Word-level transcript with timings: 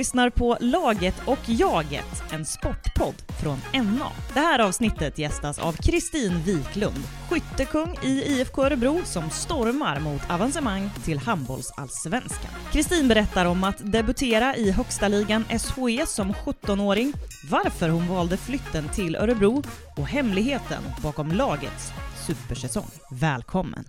lyssnar 0.00 0.30
på 0.30 0.56
Laget 0.60 1.14
och 1.26 1.38
jaget, 1.46 2.22
en 2.32 2.44
sportpodd 2.44 3.14
från 3.42 3.58
NA. 3.74 4.12
Det 4.34 4.40
här 4.40 4.58
avsnittet 4.58 5.18
gästas 5.18 5.58
av 5.58 5.72
Kristin 5.72 6.42
Wiklund, 6.42 7.02
skyttekung 7.30 7.98
i 8.02 8.08
IFK 8.08 8.64
Örebro 8.64 9.00
som 9.04 9.30
stormar 9.30 10.00
mot 10.00 10.30
avancemang 10.30 10.90
till 11.04 11.18
handbollsallsvenskan. 11.18 12.50
Kristin 12.72 13.08
berättar 13.08 13.44
om 13.44 13.64
att 13.64 13.92
debutera 13.92 14.56
i 14.56 14.70
högsta 14.70 15.08
ligan 15.08 15.44
SHE 15.44 16.06
som 16.06 16.32
17-åring, 16.32 17.12
varför 17.50 17.88
hon 17.88 18.08
valde 18.08 18.36
flytten 18.36 18.88
till 18.88 19.16
Örebro 19.16 19.62
och 19.96 20.08
hemligheten 20.08 20.82
bakom 21.02 21.32
lagets 21.32 21.92
supersäsong. 22.26 22.90
Välkommen! 23.10 23.84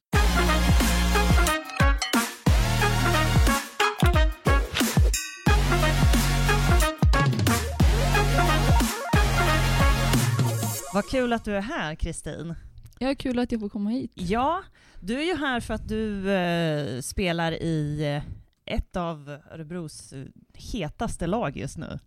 Vad 10.94 11.10
kul 11.10 11.34
att 11.34 11.46
du 11.46 11.56
är 11.56 11.62
här 11.62 11.96
Kristin. 11.96 12.56
Ja, 13.00 13.16
kul 13.16 13.40
att 13.40 13.52
jag 13.52 13.62
får 13.62 13.70
komma 13.70 13.90
hit. 13.90 14.12
Ja, 14.16 14.64
du 15.00 15.20
är 15.22 15.26
ju 15.26 15.36
här 15.36 15.60
för 15.60 15.74
att 15.74 15.88
du 15.88 16.32
eh, 16.32 17.02
spelar 17.02 17.52
i 17.52 18.06
eh, 18.16 18.24
ett 18.76 18.96
av 18.96 19.38
Örebros 19.52 20.14
eh, 20.14 20.26
hetaste 20.54 21.28
lag 21.28 21.58
just 21.58 21.78
nu. 21.78 22.00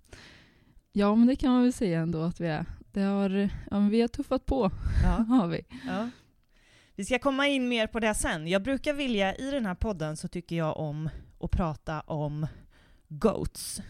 Ja, 0.93 1.15
men 1.15 1.27
det 1.27 1.37
kan 1.37 1.53
man 1.53 1.63
väl 1.63 1.73
säga 1.73 2.01
ändå 2.01 2.23
att 2.23 2.41
vi 2.41 2.47
är. 2.47 2.67
Det 2.93 3.01
har, 3.01 3.31
ja, 3.71 3.79
men 3.81 3.89
vi 3.89 4.01
har 4.01 4.09
tuffat 4.09 4.47
på, 4.47 4.71
Ja. 5.03 5.09
har 5.29 5.49
vi. 5.49 5.61
Ja. 5.87 6.11
Vi 6.95 7.05
ska 7.05 7.19
komma 7.19 7.47
in 7.47 7.69
mer 7.69 7.87
på 7.87 8.01
det 8.01 8.15
sen. 8.15 8.49
Jag 8.49 8.63
brukar 8.63 8.93
vilja, 8.93 9.35
i 9.37 9.51
den 9.51 9.67
här 9.67 9.75
podden 9.75 10.17
så 10.17 10.29
tycker 10.29 10.57
jag 10.57 10.77
om 10.77 11.09
att 11.41 11.51
prata 11.51 12.01
om 12.01 12.47
GOATs, 13.09 13.83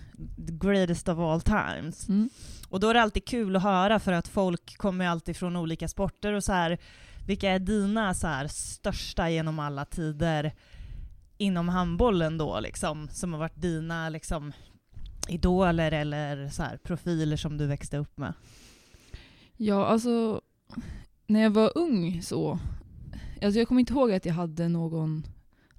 the 0.47 0.53
greatest 0.53 1.09
of 1.09 1.19
all 1.19 1.41
times. 1.41 2.09
Mm. 2.09 2.29
Och 2.69 2.81
då 2.81 2.89
är 2.89 2.95
det 2.95 3.03
alltid 3.03 3.25
kul 3.25 3.57
att 3.57 3.62
höra 3.62 3.98
för 3.98 4.12
att 4.12 4.29
folk 4.29 4.77
kommer 4.77 5.07
alltid 5.07 5.37
från 5.37 5.57
olika 5.57 5.89
sporter 5.89 6.33
och 6.33 6.45
så 6.45 6.53
här. 6.53 6.79
Vilka 7.27 7.51
är 7.51 7.59
dina 7.59 8.15
så 8.15 8.27
här, 8.27 8.48
största 8.48 9.31
genom 9.31 9.59
alla 9.59 9.85
tider 9.85 10.53
inom 11.39 11.69
handbollen 11.69 12.39
då 12.39 12.61
liksom? 12.61 13.09
Som 13.09 13.33
har 13.33 13.41
varit 13.41 13.61
dina 13.61 14.09
liksom 14.09 14.53
idoler 15.29 15.92
eller 15.92 16.48
så 16.48 16.62
här, 16.62 16.77
profiler 16.77 17.37
som 17.37 17.59
du 17.59 17.67
växte 17.67 17.97
upp 17.97 18.19
med? 18.19 18.33
Ja, 19.57 19.87
alltså 19.87 20.41
när 21.27 21.41
jag 21.41 21.51
var 21.51 21.73
ung 21.75 22.23
så, 22.23 22.59
alltså 23.42 23.59
jag 23.59 23.69
kommer 23.69 23.81
inte 23.81 23.92
ihåg 23.92 24.12
att 24.12 24.27
jag 24.27 24.35
hade 24.35 24.69
någon 24.69 25.27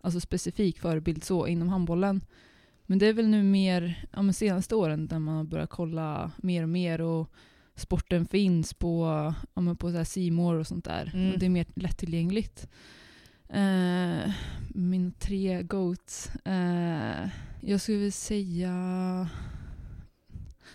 alltså 0.01 0.19
specifik 0.19 0.79
förebild 0.79 1.23
så 1.23 1.47
inom 1.47 1.69
handbollen. 1.69 2.21
Men 2.85 2.99
det 2.99 3.05
är 3.07 3.13
väl 3.13 3.27
nu 3.27 3.43
mer, 3.43 4.05
ja 4.13 4.21
men 4.21 4.33
senaste 4.33 4.75
åren 4.75 5.07
där 5.07 5.19
man 5.19 5.35
har 5.35 5.43
börjat 5.43 5.69
kolla 5.69 6.31
mer 6.37 6.63
och 6.63 6.69
mer 6.69 7.01
och 7.01 7.31
sporten 7.75 8.25
finns 8.25 8.73
på, 8.73 9.05
ja 9.53 9.61
men 9.61 9.77
på 9.77 9.91
så 9.91 9.97
här 9.97 10.03
C 10.03 10.31
More 10.31 10.59
och 10.59 10.67
sånt 10.67 10.85
där. 10.85 11.11
Mm. 11.13 11.33
Och 11.33 11.39
det 11.39 11.45
är 11.45 11.49
mer 11.49 11.65
lättillgängligt. 11.75 12.67
Eh, 13.49 14.31
mina 14.69 15.11
tre 15.19 15.63
goats. 15.63 16.31
Eh, 16.45 17.27
jag 17.61 17.81
skulle 17.81 17.97
vilja 17.97 18.11
säga... 18.11 19.29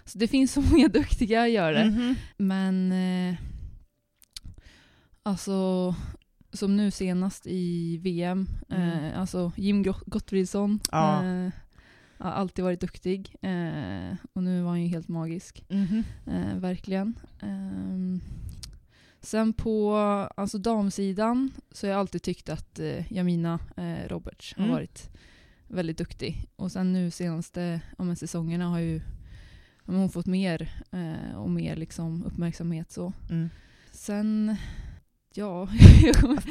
Så 0.05 0.19
det 0.19 0.29
finns 0.29 0.53
så 0.53 0.61
många 0.73 0.89
duktiga 0.89 1.43
att 1.43 1.51
göra 1.51 1.79
det. 1.79 1.85
Mhm. 1.91 2.15
Men 2.37 2.93
eh, 2.93 3.35
alltså 5.23 5.95
som 6.53 6.77
nu 6.77 6.91
senast 6.91 7.47
i 7.47 7.97
VM, 7.99 8.47
Mm. 8.69 9.05
eh, 9.05 9.21
alltså 9.21 9.53
Jim 9.57 9.83
Gott- 9.83 10.03
Gottfridsson 10.07 10.81
Ja. 10.93 11.25
eh, 11.25 11.51
har 12.21 12.31
alltid 12.31 12.65
varit 12.65 12.81
duktig 12.81 13.35
eh, 13.43 14.15
och 14.33 14.43
nu 14.43 14.63
var 14.63 14.71
han 14.71 14.83
ju 14.83 14.89
helt 14.89 15.09
magisk. 15.09 15.65
Mhm. 15.69 16.05
Eh, 16.27 16.57
verkligen. 16.57 17.19
Ehm, 17.43 18.21
sen 19.21 19.53
på 19.53 19.95
alltså 20.37 20.59
damsidan 20.59 21.51
så 21.73 21.87
har 21.87 21.91
jag 21.93 22.01
alltid 22.01 22.23
tyckt 22.23 22.49
att 22.49 22.79
eh, 22.79 23.13
Jamina 23.13 23.59
eh, 23.77 24.09
Roberts 24.09 24.55
har 24.57 24.65
Mm. 24.65 24.75
varit 24.75 25.11
väldigt 25.69 25.99
duktig. 25.99 26.49
Och 26.57 26.73
sen 26.73 26.93
nu 26.93 27.11
senaste 27.11 27.81
ja, 27.99 28.15
säsongerna 28.17 28.69
har 28.69 28.79
ju 28.79 28.97
ja, 29.87 29.93
hon 29.95 30.11
fått 30.11 30.27
mer 30.27 30.71
eh, 30.93 31.37
och 31.37 31.51
mer 31.51 31.77
liksom, 31.77 32.25
uppmärksamhet. 32.25 32.93
Så. 32.93 33.13
Mm. 33.31 33.51
Sen, 33.93 34.57
ja, 35.35 35.69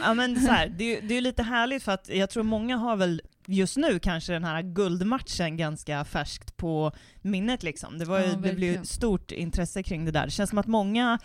Ja 0.03 0.13
men 0.13 0.41
så 0.41 0.51
här, 0.51 0.69
det, 0.77 0.97
är 0.97 1.01
det 1.01 1.13
är 1.17 1.21
lite 1.21 1.43
härligt 1.43 1.83
för 1.83 1.91
att 1.91 2.09
jag 2.09 2.29
tror 2.29 2.43
många 2.43 2.77
har 2.77 2.95
väl 2.95 3.21
just 3.49 3.77
nu 3.77 3.99
kanske 3.99 4.33
den 4.33 4.43
här 4.43 4.61
guldmatchen 4.61 5.57
ganska 5.57 6.05
färskt 6.05 6.57
på 6.57 6.91
minnet 7.21 7.63
liksom. 7.63 7.97
Det, 7.97 8.05
var 8.05 8.19
ju, 8.19 8.25
Ja, 8.25 8.35
det 8.35 8.53
blev 8.53 8.83
stort 8.83 9.31
intresse 9.31 9.83
kring 9.83 10.05
det 10.05 10.11
där. 10.11 10.25
Det 10.25 10.31
känns 10.31 10.49
som 10.49 10.59
att 10.59 10.67
många 10.67 11.19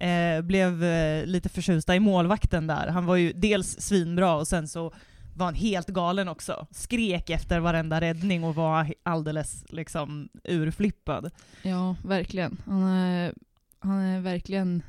eh, 0.00 0.40
blev 0.42 0.84
eh, 0.84 1.26
lite 1.26 1.48
förtjusta 1.48 1.96
i 1.96 2.00
målvakten 2.00 2.66
där. 2.66 2.86
Han 2.88 3.06
var 3.06 3.16
ju 3.16 3.32
dels 3.32 3.80
svinbra 3.80 4.34
och 4.34 4.48
sen 4.48 4.68
så 4.68 4.92
var 5.36 5.44
han 5.46 5.54
helt 5.54 5.88
galen 5.88 6.28
också. 6.28 6.66
Skrek 6.70 7.30
efter 7.30 7.60
varenda 7.60 8.00
räddning 8.00 8.44
och 8.44 8.54
var 8.54 8.94
alldeles 9.02 9.64
liksom 9.68 10.28
urflippad. 10.44 11.30
ja 11.62 11.96
verkligen. 12.04 12.62
Han 12.66 12.82
är, 12.82 13.34
han 13.78 13.98
är 14.00 14.20
verkligen 14.20 14.82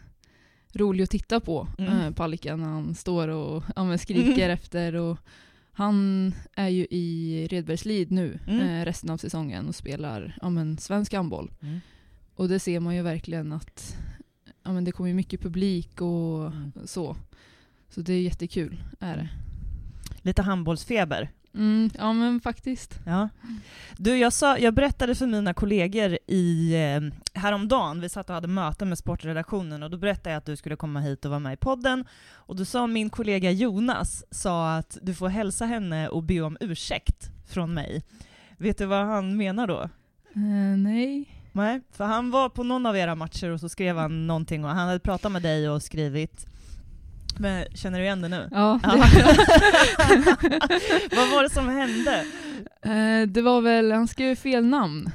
rolig 0.73 1.03
att 1.03 1.09
titta 1.09 1.39
på, 1.39 1.67
Mm. 1.77 1.99
eh, 1.99 2.11
Palicka, 2.11 2.55
när 2.55 2.67
han 2.69 2.95
står 2.95 3.27
och 3.27 3.63
ja, 3.75 3.97
skriker 3.97 4.31
Mm. 4.45 4.51
efter. 4.59 4.93
Och 4.95 5.17
han 5.73 6.33
är 6.55 6.67
ju 6.67 6.87
i 6.89 7.47
Redbergslid 7.51 8.11
nu 8.11 8.39
Mm. 8.47 8.61
eh, 8.67 8.85
resten 8.85 9.09
av 9.09 9.17
säsongen 9.17 9.67
och 9.67 9.75
spelar 9.75 10.37
ja, 10.41 10.49
men, 10.49 10.77
svensk 10.77 11.13
handboll. 11.13 11.51
Och 12.35 12.49
det 12.49 12.59
ser 12.59 12.79
man 12.79 12.95
ju 12.95 13.01
verkligen 13.01 13.51
att 13.53 13.97
ja, 14.63 14.73
men 14.73 14.83
det 14.83 14.91
kommer 14.91 15.13
mycket 15.13 15.41
publik 15.41 16.01
och 16.01 16.45
Mm. 16.47 16.71
så. 16.85 17.15
Så 17.89 18.01
det 18.01 18.13
är 18.13 18.21
jättekul, 18.21 18.83
är 18.99 19.17
det. 19.17 19.29
Lite 20.21 20.41
handbollsfeber. 20.41 21.29
Mm, 21.55 21.89
ja 21.97 22.13
men 22.13 22.41
faktiskt. 22.41 22.99
Ja. 23.05 23.29
Du, 23.97 24.17
jag, 24.17 24.33
sa, 24.33 24.57
jag 24.57 24.73
berättade 24.73 25.15
för 25.15 25.27
mina 25.27 25.53
kollegor 25.53 26.17
i, 26.27 26.73
eh, 26.73 27.39
häromdagen, 27.41 28.01
vi 28.01 28.09
satt 28.09 28.29
och 28.29 28.35
hade 28.35 28.47
möte 28.47 28.85
med 28.85 28.97
sportredaktionen, 28.97 29.83
och 29.83 29.89
då 29.89 29.97
berättade 29.97 30.29
jag 30.29 30.37
att 30.37 30.45
du 30.45 30.55
skulle 30.55 30.75
komma 30.75 30.99
hit 30.99 31.25
och 31.25 31.31
vara 31.31 31.39
med 31.39 31.53
i 31.53 31.57
podden. 31.57 32.05
Och 32.31 32.55
då 32.55 32.65
sa 32.65 32.87
min 32.87 33.09
kollega 33.09 33.51
Jonas 33.51 34.23
sa 34.31 34.75
att 34.75 34.97
du 35.01 35.13
får 35.15 35.27
hälsa 35.29 35.65
henne 35.65 36.09
och 36.09 36.23
be 36.23 36.41
om 36.41 36.57
ursäkt 36.59 37.29
från 37.47 37.73
mig. 37.73 38.03
Vet 38.57 38.77
du 38.77 38.85
vad 38.85 39.05
han 39.05 39.37
menar 39.37 39.67
då? 39.67 39.81
Eh, 40.35 40.77
nej. 40.77 41.37
Nej, 41.51 41.81
för 41.91 42.05
han 42.05 42.31
var 42.31 42.49
på 42.49 42.63
någon 42.63 42.85
av 42.85 42.97
era 42.97 43.15
matcher 43.15 43.49
och 43.49 43.59
så 43.59 43.69
skrev 43.69 43.97
han 43.97 44.27
någonting 44.27 44.65
och 44.65 44.71
han 44.71 44.87
hade 44.87 44.99
pratat 44.99 45.31
med 45.31 45.41
dig 45.41 45.69
och 45.69 45.83
skrivit. 45.83 46.47
Men 47.39 47.65
känner 47.75 47.99
du 47.99 48.05
igen 48.05 48.21
det 48.21 48.27
nu? 48.27 48.49
Ja, 48.51 48.79
det, 48.83 48.89
vad 51.15 51.29
var 51.31 51.43
det 51.43 51.49
som 51.49 51.69
hände? 51.69 52.25
Eh, 52.85 53.27
det 53.27 53.41
var 53.41 53.61
väl, 53.61 53.91
han 53.91 54.07
skrev 54.07 54.35
fel 54.35 54.65
namn. 54.65 55.09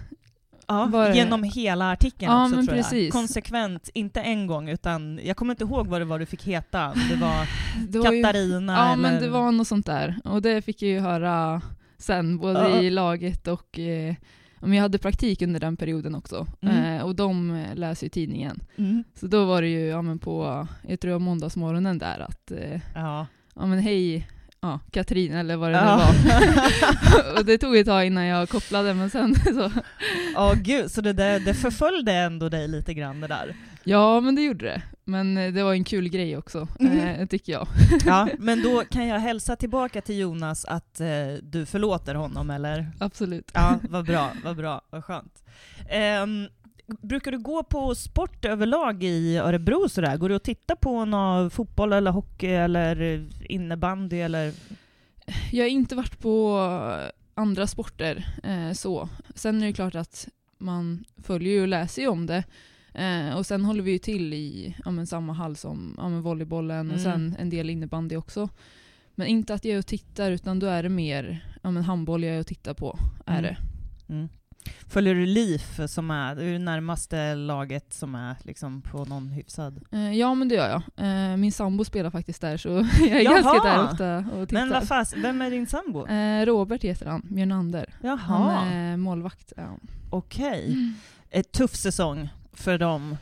Ja, 0.68 0.86
Var 0.86 1.08
det- 1.08 1.16
genom 1.16 1.42
hela 1.42 1.90
artikeln 1.92 2.32
Ja, 2.32 2.42
också 2.44 2.54
tror 2.54 2.64
jag. 2.76 2.76
precis. 2.76 3.12
Konsekvent, 3.12 3.90
inte 3.94 4.20
en 4.20 4.46
gång 4.46 4.68
utan, 4.68 5.20
jag 5.24 5.36
kommer 5.36 5.52
inte 5.54 5.64
ihåg 5.64 5.86
vad 5.86 6.00
det 6.00 6.04
var 6.04 6.18
du 6.18 6.26
fick 6.26 6.44
heta. 6.44 6.92
Det 7.10 7.16
var 7.16 7.48
Det 7.88 7.98
var 7.98 8.12
ju, 8.12 8.22
Katarina 8.22 8.72
ja 8.72 8.92
eller... 8.92 9.02
men 9.02 9.22
det 9.22 9.28
var 9.28 9.52
något 9.52 9.68
sånt 9.68 9.86
där. 9.86 10.16
Och 10.24 10.42
det 10.42 10.62
fick 10.62 10.82
jag 10.82 10.90
ju 10.90 11.00
höra 11.00 11.62
sen, 11.98 12.38
både 12.38 12.60
Ja. 12.60 12.80
i 12.80 12.90
laget 12.90 13.48
och 13.48 13.78
eh, 13.78 14.14
men 14.60 14.72
jag 14.72 14.82
hade 14.82 14.98
praktik 14.98 15.42
under 15.42 15.60
den 15.60 15.76
perioden 15.76 16.14
också. 16.14 16.46
Mm. 16.60 16.84
Eh, 16.96 17.02
och 17.02 17.16
de 17.16 17.50
eh, 17.50 17.74
läser 17.74 18.06
ju 18.06 18.10
tidningen. 18.10 18.60
Mm. 18.76 19.04
Så 19.14 19.26
då 19.26 19.44
var 19.44 19.62
det 19.62 19.68
ju 19.68 19.86
ja, 19.86 20.02
men 20.02 20.18
på, 20.18 20.66
jag 20.88 21.00
tror 21.00 21.18
måndagsmorgonen 21.18 21.98
där 21.98 22.18
att, 22.20 22.50
eh, 22.50 22.80
Ja. 22.94 23.26
ja 23.54 23.66
men 23.66 23.78
hej, 23.78 24.28
ja, 24.66 24.80
Katrin 24.90 25.32
eller 25.34 25.56
vad 25.56 25.70
det 25.70 25.76
Ja. 25.76 26.12
nu 26.24 26.30
var. 26.30 27.38
och 27.38 27.44
det 27.44 27.58
tog 27.58 27.76
ett 27.76 27.86
tag 27.86 28.06
innan 28.06 28.24
jag 28.26 28.48
kopplade 28.48 28.94
men 28.94 29.10
sen 29.10 29.34
så, 29.44 29.70
Åh 30.36 30.54
gud, 30.54 30.90
så 30.90 31.00
det, 31.00 31.12
där, 31.12 31.40
det 31.40 31.54
förföljde 31.54 32.12
ändå 32.12 32.48
dig 32.48 32.68
lite 32.68 32.94
grann 32.94 33.20
det 33.20 33.26
där? 33.26 33.54
ja 33.84 34.20
men 34.20 34.34
det 34.34 34.42
gjorde 34.42 34.64
det. 34.64 34.82
Men 35.04 35.36
eh, 35.36 35.52
det 35.52 35.62
var 35.62 35.72
en 35.72 35.84
kul 35.84 36.08
grej 36.08 36.36
också, 36.36 36.68
eh, 36.80 37.26
tycker 37.26 37.52
jag. 37.52 37.68
Ja, 38.06 38.28
men 38.38 38.62
då 38.62 38.82
kan 38.90 39.06
jag 39.06 39.18
hälsa 39.18 39.56
tillbaka 39.56 40.00
till 40.00 40.18
Jonas 40.18 40.64
att 40.64 41.00
eh, 41.00 41.06
du 41.42 41.66
förlåter 41.66 42.14
honom, 42.14 42.50
eller? 42.50 42.90
Absolut. 43.00 43.50
Ja, 43.54 43.78
vad 43.90 44.04
bra, 44.06 44.30
vad 44.44 44.56
bra, 44.56 44.80
vad 44.90 45.04
skönt. 45.04 45.42
Ehm, 45.90 46.48
brukar 46.86 47.32
du 47.32 47.38
gå 47.38 47.62
på 47.62 47.94
sport 47.94 48.44
överlag 48.44 49.04
i 49.04 49.36
Örebro 49.36 49.88
sådär? 49.88 50.16
Går 50.16 50.28
du 50.28 50.34
och 50.34 50.42
tittar 50.42 50.74
på 50.76 51.04
någon 51.04 51.50
fotboll 51.50 51.92
eller 51.92 52.10
hockey 52.10 52.46
eller 52.50 53.26
innebandy 53.52 54.16
eller? 54.20 54.52
Jag 55.52 55.64
har 55.64 55.68
inte 55.70 55.94
varit 55.96 56.18
på 56.18 56.58
andra 57.34 57.66
sporter 57.66 58.26
eh, 58.44 58.72
så. 58.72 59.08
Sen 59.34 59.62
är 59.62 59.66
det 59.66 59.72
klart 59.72 59.94
att 59.94 60.28
man 60.58 61.04
följer 61.22 61.62
och 61.62 61.68
läser 61.68 62.02
ju 62.02 62.08
om 62.08 62.26
det. 62.26 62.44
Eh, 62.94 63.36
och 63.36 63.46
sen 63.46 63.64
håller 63.64 63.82
vi 63.82 63.90
ju 63.92 63.98
till 63.98 64.34
i 64.34 64.76
ja, 64.84 65.06
samma 65.06 65.32
hall 65.32 65.56
som 65.56 65.94
ja, 65.98 66.08
volleybollen 66.08 66.90
och 66.90 66.98
Mm. 66.98 67.04
sen 67.12 67.36
en 67.38 67.50
del 67.50 67.70
innebandy 67.70 68.16
också. 68.16 68.48
Men 69.14 69.26
inte 69.26 69.54
att 69.54 69.64
jag 69.64 69.74
är 69.74 69.78
och 69.78 69.86
tittar 69.86 70.30
utan 70.30 70.58
då 70.58 70.66
är 70.66 70.82
det 70.82 70.88
mer 70.88 71.46
ja, 71.62 71.70
handboll 71.70 72.24
jag 72.24 72.36
är 72.36 72.40
och 72.40 72.46
tittar 72.46 72.74
på. 72.74 72.98
Är 73.26 73.38
Mm. 73.38 73.42
det. 73.42 73.56
Mm. 74.12 74.28
Följer 74.88 75.14
du 75.14 75.26
LIF 75.26 75.80
som 75.88 76.10
är, 76.10 76.34
det 76.34 76.44
är 76.44 76.52
det 76.52 76.58
närmaste 76.58 77.34
laget 77.34 77.94
som 77.94 78.14
är 78.14 78.36
liksom 78.42 78.82
på 78.82 79.04
någon 79.04 79.28
hyfsad... 79.28 79.80
Eh, 79.92 80.12
ja 80.12 80.34
men 80.34 80.48
det 80.48 80.54
gör 80.54 80.68
jag. 80.68 80.82
Eh, 81.30 81.36
min 81.36 81.52
sambo 81.52 81.84
spelar 81.84 82.10
faktiskt 82.10 82.40
där 82.40 82.56
så 82.56 82.68
jag 83.00 83.08
är 83.08 83.20
Jaha! 83.20 83.34
ganska 83.42 83.68
där 83.68 83.84
ofta 83.84 84.18
och 84.18 84.48
tittar. 84.48 84.60
Men 84.60 84.70
vad 84.70 84.88
fas, 84.88 85.14
vem 85.16 85.42
är 85.42 85.50
din 85.50 85.66
sambo? 85.66 86.06
Eh, 86.06 86.46
Robert 86.46 86.82
heter 86.84 87.06
han, 87.06 87.22
Björnander. 87.30 87.94
Jaha, 88.02 88.16
Han 88.16 88.68
är 88.68 88.96
målvakt. 88.96 89.52
Ja. 89.56 89.78
okej. 90.10 90.76
Ett 91.30 91.52
tuff 91.52 91.74
säsong 91.76 92.28
för 92.52 92.78
dem. 92.78 93.16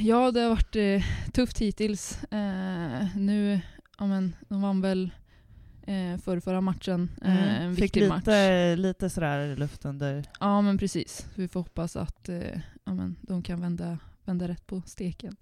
ja, 0.00 0.30
det 0.30 0.40
har 0.40 0.48
varit 0.48 1.04
tufft 1.32 1.58
hittills. 1.58 2.18
Nu, 3.16 3.60
ja 3.98 4.06
men, 4.06 4.36
de 4.48 4.62
vann 4.62 4.80
väl 4.80 5.10
eh, 5.88 6.18
för 6.24 6.40
förra 6.40 6.60
matchen. 6.60 7.10
Eh, 7.24 7.62
en 7.62 7.74
Fick 7.74 7.84
viktig 7.84 8.00
lite, 8.00 8.14
match. 8.14 8.78
lite 8.78 9.10
sådär 9.10 9.56
luft 9.56 9.84
under... 9.84 10.24
Ja 10.40 10.60
men 10.60 10.78
precis. 10.78 11.26
Vi 11.34 11.48
får 11.48 11.60
hoppas 11.60 11.96
att 11.96 12.28
eh, 12.28 12.36
ja, 12.84 12.94
men, 12.94 13.16
de 13.20 13.42
kan 13.42 13.60
vända, 13.60 13.98
vända 14.24 14.48
rätt 14.48 14.66
på 14.66 14.82
steken. 14.86 15.36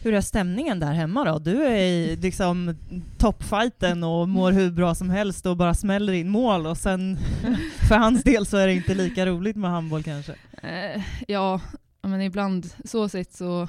Hur 0.00 0.14
är 0.14 0.20
stämningen 0.20 0.80
där 0.80 0.92
hemma 0.92 1.24
då? 1.24 1.38
Du 1.38 1.64
är 1.66 1.76
i 1.76 2.16
liksom 2.16 2.76
toppfighten 3.18 4.04
och 4.04 4.28
mår 4.28 4.52
hur 4.52 4.70
bra 4.70 4.94
som 4.94 5.10
helst 5.10 5.46
och 5.46 5.56
bara 5.56 5.74
smäller 5.74 6.12
in 6.12 6.28
mål 6.28 6.66
och 6.66 6.76
sen 6.76 7.18
för 7.88 7.94
hans 7.94 8.22
del 8.22 8.46
så 8.46 8.56
är 8.56 8.66
det 8.66 8.72
inte 8.74 8.94
lika 8.94 9.26
roligt 9.26 9.56
med 9.56 9.70
handboll 9.70 10.02
kanske. 10.02 10.34
Eh, 10.62 11.02
ja, 11.28 11.60
men 12.02 12.20
ibland 12.22 12.66
så 12.84 13.08
sett 13.08 13.34
så 13.34 13.68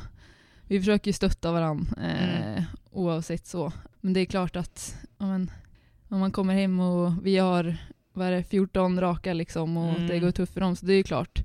vi 0.68 0.80
försöker 0.80 1.09
ju 1.09 1.13
stötta 1.13 1.51
varandra 1.51 1.86
eh, 2.04 2.48
Mm. 2.57 2.63
oavsett 2.92 3.48
så. 3.48 3.71
Men 4.01 4.13
det 4.13 4.19
är 4.19 4.25
klart 4.25 4.56
att 4.56 4.95
ja, 5.18 5.25
men, 5.27 5.51
om 6.09 6.19
man 6.19 6.31
kommer 6.31 6.54
hem 6.54 6.80
och 6.80 7.25
vi 7.25 7.38
har 7.38 7.77
vad 8.13 8.27
är 8.27 8.31
det, 8.31 8.44
14 8.44 9.00
raka 9.01 9.33
liksom 9.33 9.77
och 9.77 9.89
Mm. 9.95 10.07
det 10.07 10.19
går 10.19 10.31
tufft 10.31 10.54
för 10.54 10.62
dem 10.62 10.75
så 10.75 10.86
det 10.86 10.94
är 10.94 10.98
ju 10.98 11.04
klart. 11.04 11.44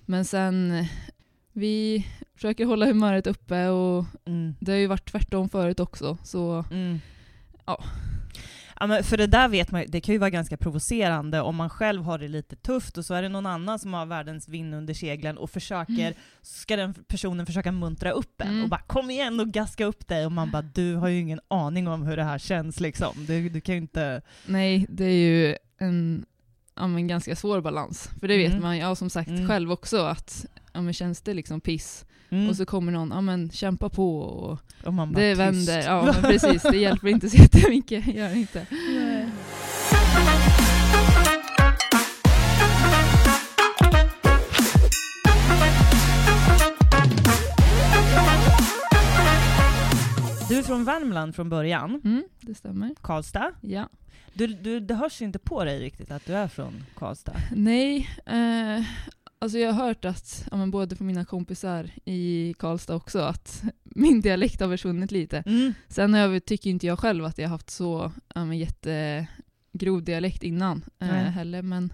Men 0.00 0.24
sen 0.24 0.84
vi 1.52 2.06
försöker 2.34 2.64
hålla 2.64 2.86
humöret 2.86 3.26
uppe 3.26 3.68
och 3.68 4.04
Mm. 4.24 4.54
det 4.60 4.72
har 4.72 4.78
ju 4.78 4.86
varit 4.86 5.10
tvärtom 5.12 5.48
förut 5.48 5.80
också 5.80 6.18
så 6.24 6.64
Mm. 6.70 7.00
Ja. 7.66 7.84
Ja, 8.80 8.86
men 8.86 9.04
för 9.04 9.16
det 9.16 9.26
där 9.26 9.48
vet 9.48 9.70
man 9.70 9.84
det 9.88 10.00
kan 10.00 10.12
ju 10.12 10.18
vara 10.18 10.30
ganska 10.30 10.56
provocerande 10.56 11.40
om 11.40 11.56
man 11.56 11.70
själv 11.70 12.02
har 12.02 12.18
det 12.18 12.28
lite 12.28 12.56
tufft 12.56 12.98
och 12.98 13.04
så 13.04 13.14
är 13.14 13.22
det 13.22 13.28
någon 13.28 13.46
annan 13.46 13.78
som 13.78 13.94
har 13.94 14.06
världens 14.06 14.48
vind 14.48 14.74
under 14.74 14.94
seglen 14.94 15.38
och 15.38 15.50
försöker, 15.50 15.92
Mm. 15.92 16.14
ska 16.42 16.76
den 16.76 16.94
personen 16.94 17.46
försöka 17.46 17.72
muntra 17.72 18.10
upp 18.10 18.40
en 18.40 18.48
Mm. 18.48 18.62
och 18.62 18.68
bara 18.68 18.80
kom 18.80 19.10
igen 19.10 19.40
och 19.40 19.48
gaska 19.48 19.84
upp 19.84 20.08
dig 20.08 20.26
och 20.26 20.32
man 20.32 20.50
bara 20.50 20.62
du 20.62 20.94
har 20.94 21.08
ju 21.08 21.18
ingen 21.20 21.40
aning 21.48 21.88
om 21.88 22.02
hur 22.02 22.16
det 22.16 22.24
här 22.24 22.38
känns 22.38 22.80
liksom. 22.80 23.26
Du, 23.26 23.48
du 23.48 23.60
kan 23.60 23.74
ju 23.74 23.80
inte... 23.80 24.22
nej 24.46 24.86
det 24.88 25.04
är 25.04 25.28
ju 25.28 25.56
en 25.78 26.24
ja, 26.74 26.86
men 26.86 27.06
ganska 27.08 27.36
svår 27.36 27.60
balans. 27.60 28.10
För 28.20 28.28
det 28.28 28.36
vet 28.36 28.50
Mm. 28.50 28.62
man 28.62 28.76
ju 28.76 28.82
ja, 28.82 28.94
som 28.94 29.10
sagt 29.10 29.28
Mm. 29.28 29.48
själv 29.48 29.72
också 29.72 29.96
att 30.04 30.46
ja, 30.78 30.82
men 30.82 30.92
känns 30.92 31.20
det 31.22 31.34
liksom 31.34 31.60
piss 31.60 32.04
Mm. 32.30 32.48
och 32.48 32.56
så 32.56 32.66
kommer 32.66 32.92
någon, 32.92 33.10
ja 33.10 33.20
men 33.20 33.50
kämpa 33.50 33.88
på 33.88 34.18
och 34.18 34.58
och 34.84 34.94
man 34.94 35.12
bara, 35.12 35.20
det 35.20 35.30
tyst. 35.30 35.40
vänder. 35.40 35.82
Ja 35.82 36.02
men 36.04 36.14
precis, 36.22 36.62
det 36.62 36.76
hjälper 36.76 37.08
inte 37.08 37.30
så 37.30 37.36
jättemycket, 37.36 38.06
gör 38.06 38.36
inte. 38.36 38.66
Du 50.48 50.58
är 50.58 50.62
från 50.62 50.84
Värmland 50.84 51.34
från 51.34 51.48
början, 51.48 52.00
Mm, 52.04 52.24
det 52.40 52.54
stämmer. 52.54 52.94
Karlstad. 53.00 53.52
Ja. 53.60 53.88
Du, 54.34 54.46
du, 54.46 54.80
det 54.80 54.94
hörs 54.94 55.22
inte 55.22 55.38
på 55.38 55.64
dig 55.64 55.80
riktigt 55.80 56.10
att 56.10 56.26
du 56.26 56.32
är 56.34 56.48
från 56.48 56.84
Karlstad. 56.96 57.32
Nej, 57.56 58.08
eh, 58.26 58.84
alltså 59.38 59.58
jag 59.58 59.72
har 59.72 59.86
hört 59.86 60.04
att, 60.04 60.44
ja, 60.50 60.56
men 60.56 60.70
både 60.70 60.96
från 60.96 61.06
mina 61.06 61.24
kompisar 61.24 61.90
i 62.04 62.54
Karlstad 62.58 62.94
också, 62.94 63.18
att 63.18 63.62
min 63.84 64.20
dialekt 64.20 64.60
har 64.60 64.68
försvunnit 64.68 65.10
lite. 65.10 65.42
Mm. 65.46 65.74
Sen 65.88 66.14
jag, 66.14 66.44
tycker 66.44 66.70
inte 66.70 66.86
jag 66.86 66.98
själv 66.98 67.24
att 67.24 67.38
jag 67.38 67.44
har 67.48 67.50
haft 67.50 67.70
så 67.70 68.12
ja, 68.34 68.44
men 68.44 68.58
jättegrov 68.58 70.02
dialekt 70.04 70.42
innan 70.42 70.84
eh, 71.00 71.08
heller, 71.08 71.62
men 71.62 71.92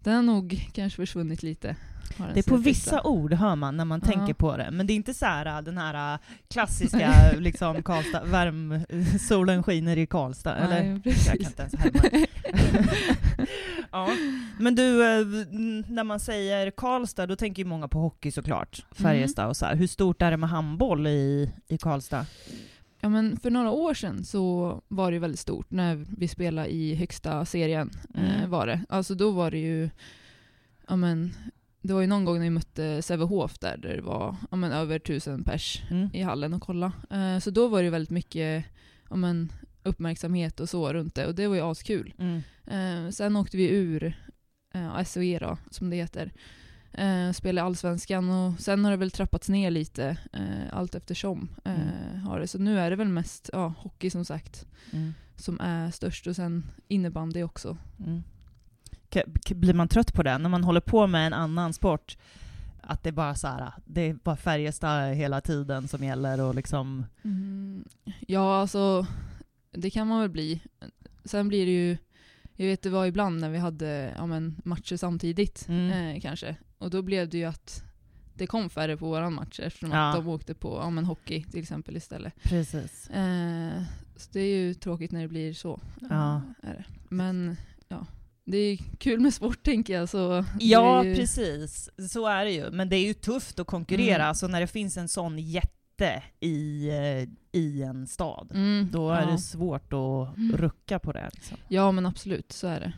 den 0.00 0.14
har 0.14 0.22
nog 0.22 0.68
kanske 0.72 0.96
försvunnit 0.96 1.42
lite. 1.42 1.76
Det 2.34 2.38
är 2.46 2.50
på 2.50 2.56
vissa 2.56 2.96
lite. 2.96 3.08
ord 3.08 3.32
hör 3.32 3.56
man 3.56 3.76
när 3.76 3.84
man 3.84 4.00
Ja. 4.04 4.10
tänker 4.12 4.34
på 4.34 4.56
det, 4.56 4.70
men 4.70 4.86
det 4.86 4.92
är 4.92 4.94
inte 4.94 5.14
så 5.14 5.26
här 5.26 5.46
äh, 5.58 5.62
den 5.64 5.78
här 5.78 6.14
äh, 6.14 6.18
klassiska 6.50 7.14
liksom 7.38 7.82
Karlstad, 7.82 8.24
värm, 8.24 8.80
solen 9.28 9.62
skiner 9.62 9.96
i 9.96 10.06
Karlstad, 10.06 10.56
eller? 10.56 10.82
Nej, 10.82 10.88
Jag 10.92 11.02
precis. 11.02 11.26
kan 11.26 11.36
inte 11.36 11.62
ens 11.62 11.74
härma. 11.74 12.26
ja. 13.92 14.08
Men 14.60 14.74
du, 14.74 15.04
äh, 15.20 15.26
när 15.88 16.04
man 16.04 16.20
säger 16.20 16.70
Karlstad, 16.70 17.26
då 17.26 17.36
tänker 17.36 17.62
ju 17.62 17.68
många 17.68 17.88
på 17.88 17.98
hockey 17.98 18.30
såklart, 18.30 18.84
Färjestad 18.92 19.48
och 19.48 19.56
så 19.56 19.66
här. 19.66 19.76
Hur 19.76 19.86
stort 19.86 20.22
är 20.22 20.30
det 20.30 20.36
med 20.36 20.50
handboll 20.50 21.06
i, 21.06 21.52
i 21.68 21.78
Karlstad? 21.78 22.26
Ja, 23.00 23.08
men 23.08 23.36
för 23.36 23.50
några 23.50 23.70
år 23.70 23.94
sedan 23.94 24.24
så 24.24 24.80
var 24.88 25.12
det 25.12 25.18
väldigt 25.18 25.40
stort 25.40 25.70
när 25.70 26.04
vi 26.18 26.28
spelade 26.28 26.68
i 26.68 26.94
högsta 26.94 27.44
serien. 27.44 27.90
Eh, 28.14 28.36
Mm. 28.38 28.50
var 28.50 28.66
det. 28.66 28.80
Alltså 28.88 29.14
då 29.14 29.30
var 29.30 29.50
det 29.50 29.58
ju, 29.58 29.90
ja 30.88 30.96
men, 30.96 31.34
det 31.82 31.92
var 31.94 32.00
ju 32.00 32.06
någon 32.06 32.24
gång 32.24 32.36
när 32.36 32.44
vi 32.44 32.50
mötte 32.50 33.02
Sävehof 33.02 33.58
där, 33.58 33.76
där 33.76 33.96
det 33.96 34.02
var 34.02 34.36
ja, 34.50 34.56
men, 34.56 34.72
över 34.72 34.98
tusen 34.98 35.44
pers 35.44 35.82
Mm. 35.90 36.10
i 36.12 36.22
hallen 36.22 36.54
och 36.54 36.62
kolla. 36.62 36.92
Eh, 37.10 37.38
så 37.38 37.50
då 37.50 37.68
var 37.68 37.82
det 37.82 37.90
väldigt 37.90 38.10
mycket 38.10 38.64
ja, 39.10 39.16
men, 39.16 39.52
uppmärksamhet 39.88 40.60
och 40.60 40.68
så 40.68 40.92
runt 40.92 41.14
det 41.14 41.26
och 41.26 41.34
det 41.34 41.46
var 41.46 41.54
ju 41.54 41.62
askul. 41.70 42.14
Mm. 42.18 42.42
Eh, 42.66 43.10
sen 43.10 43.36
åkte 43.36 43.56
vi 43.56 43.70
ur 43.70 44.16
eh, 44.74 45.02
SOE 45.04 45.38
då, 45.38 45.58
som 45.70 45.90
det 45.90 45.96
heter. 45.96 46.32
Eh, 46.92 47.32
spelade 47.32 47.66
allsvenskan 47.66 48.30
och 48.30 48.60
sen 48.60 48.84
har 48.84 48.90
det 48.90 48.96
väl 48.96 49.10
trappats 49.10 49.48
ner 49.48 49.70
lite 49.70 50.16
eh, 50.32 50.68
allt 50.78 50.94
eftersom. 50.94 51.48
Eh, 51.64 51.72
Mm. 51.72 52.20
har 52.20 52.40
det. 52.40 52.46
Så 52.48 52.58
nu 52.58 52.78
är 52.80 52.90
det 52.90 52.96
väl 52.96 53.08
mest 53.08 53.50
ja, 53.52 53.74
hockey 53.78 54.10
som 54.10 54.24
sagt 54.24 54.66
Mm. 54.92 55.14
som 55.36 55.60
är 55.60 55.90
störst 55.90 56.26
och 56.26 56.36
sen 56.36 56.66
innebandy 56.88 57.42
också. 57.42 57.76
Mm. 58.06 58.22
Blir 59.54 59.74
man 59.74 59.88
trött 59.88 60.12
på 60.14 60.22
det 60.22 60.38
när 60.38 60.48
man 60.48 60.64
håller 60.64 60.80
på 60.80 61.06
med 61.06 61.26
en 61.26 61.32
annan 61.32 61.72
sport? 61.72 62.16
Att 62.82 63.02
det 63.02 63.10
är 63.10 63.12
bara 63.12 63.34
så 63.34 63.46
här, 63.48 63.72
det 63.86 64.00
är 64.00 64.14
bara 64.14 64.36
Färjestad 64.36 65.14
hela 65.14 65.40
tiden 65.40 65.88
som 65.88 66.04
gäller 66.04 66.40
och 66.40 66.54
liksom... 66.54 67.06
Mm, 67.24 67.84
ja, 68.26 68.60
alltså 68.60 69.06
det 69.80 69.90
kan 69.90 70.06
man 70.06 70.20
väl 70.20 70.30
bli. 70.30 70.60
Sen 71.24 71.48
blir 71.48 71.66
det 71.66 71.72
ju, 71.72 71.96
jag 72.56 72.66
vet 72.66 72.82
det 72.82 72.90
var 72.90 73.06
ibland 73.06 73.40
när 73.40 73.50
vi 73.50 73.58
hade 73.58 74.14
ja, 74.16 74.26
men, 74.26 74.60
matcher 74.64 74.96
samtidigt 74.96 75.66
Mm. 75.68 75.90
eh, 76.16 76.20
kanske. 76.20 76.56
Och 76.78 76.90
då 76.90 77.02
blev 77.02 77.28
det 77.28 77.38
ju 77.38 77.44
att 77.44 77.82
det 78.34 78.46
kom 78.46 78.70
färre 78.70 78.96
på 78.96 79.06
våran 79.06 79.32
match 79.34 79.60
eftersom 79.60 79.90
Ja. 79.90 80.08
att 80.08 80.16
de 80.16 80.28
åkte 80.28 80.54
på 80.54 80.78
ja, 80.82 80.90
men, 80.90 81.04
hockey 81.04 81.42
till 81.44 81.60
exempel 81.60 81.96
istället. 81.96 82.32
Precis. 82.42 83.10
Eh, 83.10 83.82
så 84.16 84.28
det 84.32 84.40
är 84.40 84.56
ju 84.56 84.74
tråkigt 84.74 85.12
när 85.12 85.22
det 85.22 85.28
blir 85.28 85.52
så. 85.52 85.80
Ja. 86.10 86.42
Eh. 86.62 86.84
Men 87.08 87.56
ja, 87.88 88.06
det 88.44 88.56
är 88.58 88.76
kul 88.98 89.20
med 89.20 89.34
sport 89.34 89.62
tänker 89.62 89.94
jag. 89.94 90.08
Så 90.08 90.44
Ja, 90.60 91.04
ju, 91.04 91.14
precis. 91.14 91.90
Så 92.10 92.26
är 92.26 92.44
det 92.44 92.52
ju. 92.52 92.70
Men 92.70 92.88
det 92.88 92.96
är 92.96 93.06
ju 93.06 93.14
tufft 93.14 93.58
att 93.58 93.66
konkurrera. 93.66 94.22
Mm. 94.24 94.34
Så 94.34 94.48
när 94.48 94.60
det 94.60 94.66
finns 94.66 94.96
en 94.96 95.08
sån 95.08 95.38
jätte 95.38 96.22
i, 96.40 96.88
eh, 96.88 97.28
i 97.58 97.82
en 97.82 98.06
stad, 98.06 98.48
Mm, 98.54 98.88
då 98.92 99.10
är 99.10 99.20
ja. 99.22 99.30
det 99.30 99.38
svårt 99.38 99.92
att 99.92 100.36
Mm. 100.36 100.56
rucka 100.56 100.98
på 100.98 101.12
det. 101.12 101.30
Liksom. 101.34 101.56
Ja 101.68 101.92
men 101.92 102.06
absolut, 102.06 102.52
så 102.52 102.66
är 102.66 102.80
det. 102.80 102.92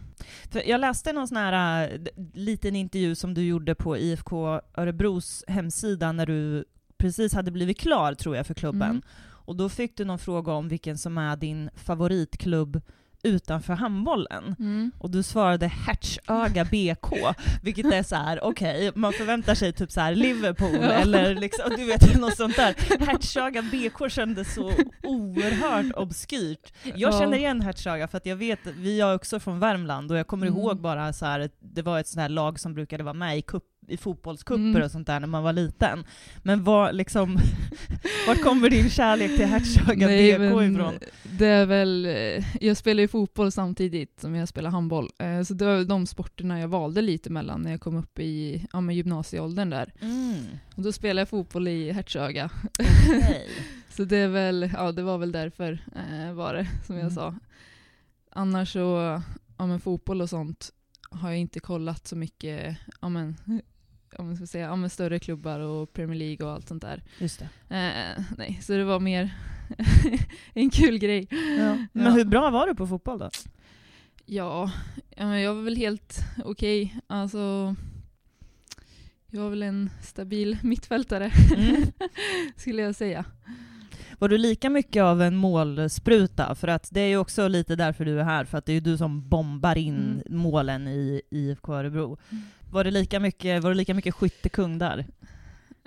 För 0.51 0.69
jag 0.69 0.81
läste 0.81 1.13
någon 1.13 1.29
sån 1.29 1.37
här 1.37 1.83
äh, 1.93 2.01
liten 2.35 2.77
intervju 2.77 3.15
som 3.15 3.35
du 3.35 3.43
gjorde 3.43 3.75
på 3.75 3.97
IFK 3.99 4.61
Örebros 4.75 5.45
hemsida 5.49 6.13
när 6.13 6.27
du 6.27 6.65
precis 6.99 7.35
hade 7.35 7.51
blivit 7.51 7.79
klar, 7.79 8.15
tror 8.15 8.37
jag, 8.37 8.47
för 8.47 8.55
klubben. 8.55 8.91
Mm. 8.91 9.03
Och 9.23 9.57
då 9.57 9.69
fick 9.69 9.97
du 9.97 10.05
någon 10.05 10.19
fråga 10.19 10.53
om 10.53 10.69
vilken 10.69 10.99
som 10.99 11.19
är 11.19 11.37
din 11.37 11.71
favoritklubb 11.75 12.81
utanför 13.23 13.73
handbollen. 13.75 14.57
Mm. 14.59 14.91
Och 14.99 15.11
du 15.11 15.23
svarade 15.23 15.67
Hertsöga 15.67 16.65
BK, 16.65 17.13
vilket 17.63 17.93
är 17.93 18.03
så 18.03 18.17
här, 18.17 18.45
okej, 18.45 18.93
man 18.95 19.13
förväntar 19.13 19.55
sig 19.55 19.73
typ 19.73 19.93
så 19.93 20.01
här 20.01 20.15
Liverpool 20.15 20.75
Ja. 20.83 20.93
eller 20.93 21.35
liksom, 21.35 21.71
du 21.77 21.85
vet 21.85 22.21
något 22.21 22.37
sånt 22.37 22.57
där. 22.57 22.75
Hertsöga 23.07 23.63
BK 23.63 24.11
kändes 24.11 24.55
så 24.55 24.73
oerhört 25.03 25.93
obskyrt. 25.97 26.73
Jag 26.83 27.13
Ja. 27.13 27.19
känner 27.21 27.37
igen 27.39 27.61
Hertsöga 27.61 28.09
för 28.09 28.17
att 28.19 28.27
jag 28.27 28.37
vet, 28.37 28.61
vi 28.77 29.01
är 29.01 29.15
också 29.15 29.41
från 29.41 29.61
Värmland 29.61 30.11
och 30.11 30.19
jag 30.19 30.27
kommer 30.27 30.47
Mm. 30.47 30.59
ihåg 30.59 30.81
bara 30.81 31.13
så 31.13 31.27
här, 31.27 31.51
det 31.61 31.83
var 31.83 31.99
ett 32.01 32.09
sånt 32.09 32.21
här 32.23 32.29
lag 32.29 32.61
som 32.61 32.75
brukade 32.75 33.05
vara 33.05 33.15
med 33.15 33.39
i, 33.39 33.43
cup, 33.43 33.63
i 33.91 33.97
fotbollskupper 33.97 34.55
Mm. 34.71 34.83
och 34.83 34.91
sånt 34.91 35.07
där 35.07 35.21
när 35.21 35.27
man 35.29 35.43
var 35.43 35.53
liten. 35.53 36.05
Men 36.43 36.65
vad 36.65 36.95
liksom, 36.95 37.39
vart 38.27 38.43
kommer 38.43 38.71
din 38.71 38.91
kärlek 38.91 39.37
till 39.37 39.47
Hertsöga 39.47 40.07
Nej, 40.07 40.33
BK 40.39 40.63
ifrån? 40.63 40.95
Det 41.39 41.47
är 41.47 41.67
väl, 41.67 42.07
eh, 42.07 42.45
jag 42.65 42.77
spelar 42.77 43.01
ju 43.01 43.09
fotboll 43.09 43.53
samtidigt 43.53 44.21
som 44.21 44.35
jag 44.35 44.49
spelar 44.49 44.71
handboll. 44.71 45.09
Eh, 45.19 45.43
Så 45.43 45.55
det 45.55 45.65
var 45.65 45.75
väl 45.77 45.89
de 45.89 46.07
sporterna 46.07 46.61
jag 46.61 46.69
valde 46.69 47.03
lite 47.03 47.31
mellan 47.31 47.63
när 47.63 47.71
jag 47.71 47.81
kom 47.81 47.97
upp 47.97 48.19
i 48.19 48.67
ja, 48.73 48.93
gymnasieåldern 48.93 49.71
där. 49.71 49.93
Mm. 50.01 50.35
Och 50.77 50.83
då 50.83 50.93
spelade 50.93 51.21
jag 51.21 51.29
fotboll 51.29 51.69
i 51.69 51.93
Hertsöga. 51.93 52.51
okej. 52.79 53.47
Så 53.91 54.05
det, 54.05 54.17
är 54.17 54.29
väl, 54.29 54.71
ja, 54.75 54.93
det 54.93 55.03
var 55.03 55.19
väl 55.19 55.33
därför 55.33 55.79
eh, 55.97 56.33
var 56.33 56.55
det, 56.55 56.67
som 56.87 56.95
jag 56.97 57.03
Mm. 57.03 57.15
sa. 57.15 57.35
Annars 58.33 58.73
så, 58.73 59.23
ja 59.59 59.67
men 59.67 59.81
fotboll 59.81 60.23
och 60.23 60.31
sånt, 60.31 60.71
har 61.11 61.29
jag 61.31 61.39
inte 61.39 61.61
kollat 61.61 62.07
så 62.07 62.17
mycket 62.17 62.77
ja, 63.01 63.09
men, 63.09 63.37
om 64.19 64.27
man 64.27 64.37
ska 64.37 64.47
säga, 64.47 64.67
ja, 64.67 64.77
men 64.77 64.91
större 64.91 65.19
klubbar 65.19 65.61
och 65.61 65.93
Premier 65.93 66.19
League 66.19 66.47
och 66.47 66.53
allt 66.53 66.69
sånt 66.69 66.83
där. 66.83 67.03
Just 67.19 67.39
det. 67.39 67.77
Eh, 67.77 68.25
nej, 68.39 68.59
så 68.63 68.73
det 68.73 68.85
var 68.85 69.01
mer 69.01 69.35
en 70.55 70.71
kul 70.71 70.99
grej. 70.99 71.27
Ja. 71.59 71.77
Men 71.93 72.05
Ja. 72.07 72.11
hur 72.11 72.25
bra 72.25 72.51
var 72.51 72.67
du 72.67 72.75
på 72.75 72.87
fotboll 72.87 73.19
då? 73.19 73.31
Ja, 74.27 74.71
jag 75.17 75.55
var 75.55 75.63
väl 75.63 75.77
helt 75.77 76.19
okej. 76.45 76.97
Alltså, 77.07 77.75
jag 79.31 79.43
var 79.43 79.51
väl 79.51 79.63
en 79.63 79.91
stabil 80.03 80.59
mittfältare, 80.63 81.33
Mm. 81.57 81.83
skulle 82.57 82.83
jag 82.83 82.95
säga. 82.95 83.25
Var 84.19 84.29
du 84.29 84.39
lika 84.39 84.71
mycket 84.71 85.03
av 85.03 85.23
en 85.23 85.37
målspruta? 85.37 86.55
För 86.55 86.69
att 86.69 86.89
det 86.91 87.01
är 87.01 87.07
ju 87.09 87.17
också 87.17 87.49
lite 87.49 87.77
därför 87.77 88.05
du 88.05 88.21
är 88.21 88.25
här, 88.25 88.45
för 88.45 88.59
att 88.59 88.67
det 88.67 88.73
är 88.73 88.75
ju 88.75 88.81
du 88.81 88.97
som 88.97 89.29
bombar 89.29 89.79
in 89.79 90.23
Mm. 90.27 90.39
målen 90.43 90.89
i 90.89 91.23
IFK 91.31 91.75
Örebro. 91.75 92.19
Mm. 92.31 92.43
Var, 92.71 92.85
det 92.85 92.91
lika 92.91 93.21
mycket, 93.21 93.63
var 93.63 93.71
du 93.71 93.75
lika 93.77 93.95
mycket 93.95 94.15
skyttekung 94.15 94.79
där? 94.79 95.07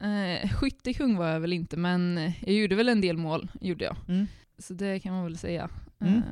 Eh, 0.02 0.50
skyttekung 0.50 1.18
var 1.18 1.28
jag 1.28 1.40
väl 1.40 1.54
inte, 1.54 1.78
men 1.78 2.32
jag 2.42 2.56
gjorde 2.56 2.76
väl 2.76 2.90
en 2.90 3.02
del 3.02 3.18
mål, 3.18 3.52
gjorde 3.62 3.86
jag. 3.86 3.96
Mm. 4.08 4.28
Så 4.58 4.74
det 4.74 5.00
kan 5.00 5.14
man 5.14 5.24
väl 5.24 5.38
säga. 5.38 5.70
Mm. 6.00 6.18
Eh, 6.18 6.24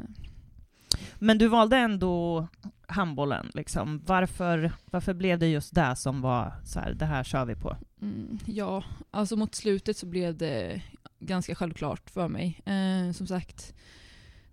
Men 1.20 1.38
du 1.38 1.48
valde 1.48 1.78
ändå 1.78 2.48
handbollen, 2.88 3.52
liksom. 3.54 4.02
Varför, 4.06 4.72
varför 4.86 5.14
blev 5.14 5.40
det 5.40 5.48
just 5.48 5.76
det 5.76 5.96
som 5.96 6.22
var 6.22 6.54
så 6.66 6.80
här, 6.80 6.94
det 6.94 7.06
här 7.06 7.24
kör 7.24 7.46
vi 7.46 7.56
på? 7.56 7.78
Mm, 8.02 8.40
ja, 8.46 8.84
alltså 9.12 9.36
mot 9.36 9.56
slutet 9.56 9.98
så 9.98 10.06
blev 10.06 10.38
det 10.38 10.82
ganska 11.20 11.56
självklart 11.56 12.10
för 12.10 12.28
mig. 12.28 12.62
Eh, 12.66 13.12
som 13.12 13.28
sagt, 13.28 13.74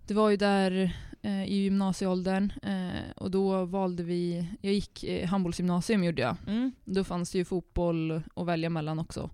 det 0.09 0.15
var 0.15 0.29
ju 0.29 0.37
där 0.37 0.95
eh, 1.21 1.43
i 1.43 1.55
gymnasieåldern 1.55 2.53
eh, 2.63 3.11
och 3.15 3.31
då 3.31 3.65
valde 3.65 4.03
vi, 4.03 4.47
jag 4.61 4.73
gick 4.73 5.03
eh, 5.03 5.27
handbollsgymnasium 5.27 6.03
gjorde 6.03 6.21
jag. 6.21 6.35
Mm. 6.47 6.71
Då 6.85 7.03
fanns 7.03 7.31
det 7.31 7.37
ju 7.37 7.45
fotboll 7.45 8.21
att 8.35 8.47
välja 8.47 8.69
mellan 8.69 8.99
också. 8.99 9.29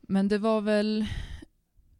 Men 0.00 0.28
det 0.28 0.38
var 0.38 0.60
väl 0.60 1.06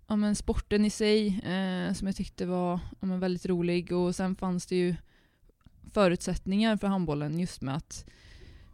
ja, 0.06 0.16
men 0.16 0.34
sporten 0.34 0.84
i 0.84 0.90
sig 0.90 1.26
eh, 1.26 1.92
som 1.92 2.06
jag 2.06 2.16
tyckte 2.16 2.46
var 2.46 2.80
ja, 3.00 3.06
men 3.06 3.20
väldigt 3.20 3.46
rolig 3.46 3.92
och 3.92 4.14
sen 4.14 4.36
fanns 4.36 4.66
det 4.66 4.76
ju 4.76 4.94
förutsättningar 5.92 6.76
för 6.76 6.86
handbollen 6.86 7.38
just 7.38 7.60
med 7.60 7.76
att 7.76 8.04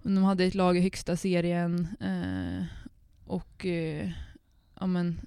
de 0.03 0.17
hade 0.25 0.45
ett 0.45 0.55
lag 0.55 0.77
i 0.77 0.81
högsta 0.81 1.17
serien 1.17 1.89
eh, 2.01 2.65
och 3.27 3.67
eh, 3.67 4.11
ja, 4.81 4.87
men 4.87 5.21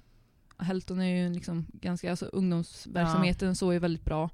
Helton 0.58 1.00
är 1.00 1.22
ju 1.22 1.34
liksom 1.34 1.66
ganska, 1.72 2.10
alltså 2.10 2.26
ungdomsverksamheten 2.26 3.56
så 3.56 3.70
är 3.70 3.80
väldigt 3.80 4.04
bra. 4.04 4.30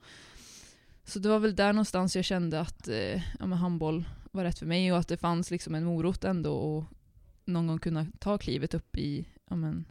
Så 1.04 1.19
det 1.19 1.28
var 1.28 1.38
väl 1.38 1.54
där 1.54 1.73
någonstans 1.73 2.16
jag 2.16 2.25
kände 2.25 2.61
att 2.61 2.88
eh, 2.88 3.23
ja, 3.38 3.47
men 3.47 3.52
handboll 3.52 4.04
var 4.31 4.45
rätt 4.45 4.59
för 4.59 4.66
mig 4.66 4.93
och 4.93 4.99
att 4.99 5.09
det 5.09 5.16
fanns 5.16 5.50
liksom 5.50 5.75
en 5.75 5.85
morot 5.85 6.25
ändå 6.25 6.54
och 6.54 6.85
någon 7.45 7.66
gång 7.66 7.78
kunna 7.78 8.07
ta 8.19 8.38
klivet 8.38 8.75
upp 8.75 8.97
i 8.97 9.26
ja, 9.50 9.57
men, 9.57 9.85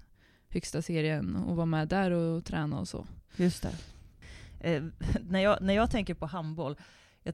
högsta 0.49 0.81
serien 0.81 1.35
och 1.35 1.55
vara 1.55 1.65
med 1.65 1.87
där 1.87 2.11
och 2.11 2.45
träna 2.45 2.79
och 2.79 2.87
så. 2.87 3.07
Just 3.35 3.63
det. 3.63 3.75
Eh, 4.59 4.83
när, 5.29 5.39
jag, 5.39 5.61
när 5.61 5.73
jag 5.73 5.91
tänker 5.91 6.13
på 6.13 6.25
handboll, 6.25 6.75
jag, 7.23 7.33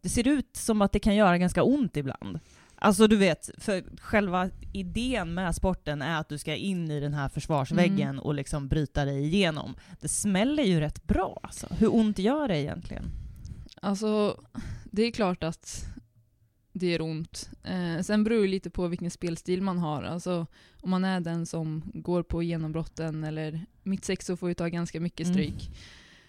det 0.00 0.08
ser 0.08 0.28
ut 0.28 0.56
som 0.56 0.82
att 0.82 0.92
det 0.92 0.98
kan 0.98 1.14
göra 1.14 1.38
ganska 1.38 1.62
ont 1.62 1.96
ibland. 1.96 2.38
Alltså 2.78 3.06
du 3.06 3.16
vet, 3.16 3.50
för 3.58 3.84
själva 4.00 4.50
idén 4.72 5.34
med 5.34 5.54
sporten 5.54 6.02
är 6.02 6.20
att 6.20 6.28
du 6.28 6.38
ska 6.38 6.54
in 6.54 6.90
i 6.90 7.00
den 7.00 7.14
här 7.14 7.28
försvarsväggen 7.28 8.08
Mm. 8.10 8.18
och 8.18 8.34
liksom 8.34 8.68
bryta 8.68 9.04
dig 9.04 9.24
igenom. 9.24 9.74
Det 10.00 10.08
smäller 10.08 10.62
ju 10.62 10.80
rätt 10.80 11.04
bra 11.06 11.40
alltså. 11.42 11.66
Hur 11.78 11.94
ont 11.94 12.18
gör 12.18 12.48
det 12.48 12.58
egentligen? 12.58 13.04
Alltså, 13.82 14.40
det 14.84 15.02
är 15.02 15.10
klart 15.10 15.42
att 15.44 15.84
det 16.72 16.86
gör 16.86 17.00
ont. 17.00 17.50
Eh, 17.64 18.02
sen 18.02 18.24
beror 18.24 18.42
det 18.42 18.48
lite 18.48 18.70
på 18.70 18.86
vilken 18.88 19.10
spelstil 19.10 19.62
man 19.62 19.78
har. 19.78 20.02
Alltså, 20.02 20.46
om 20.80 20.90
man 20.90 21.04
är 21.04 21.20
den 21.20 21.46
som 21.46 21.90
går 21.94 22.22
på 22.22 22.42
genombrotten 22.42 23.24
eller 23.24 23.66
mitt 23.82 24.04
sex 24.04 24.26
så 24.26 24.36
får 24.36 24.48
ju 24.48 24.54
ta 24.54 24.68
ganska 24.68 25.00
mycket 25.00 25.26
Mm. 25.26 25.34
stryk. 25.34 25.70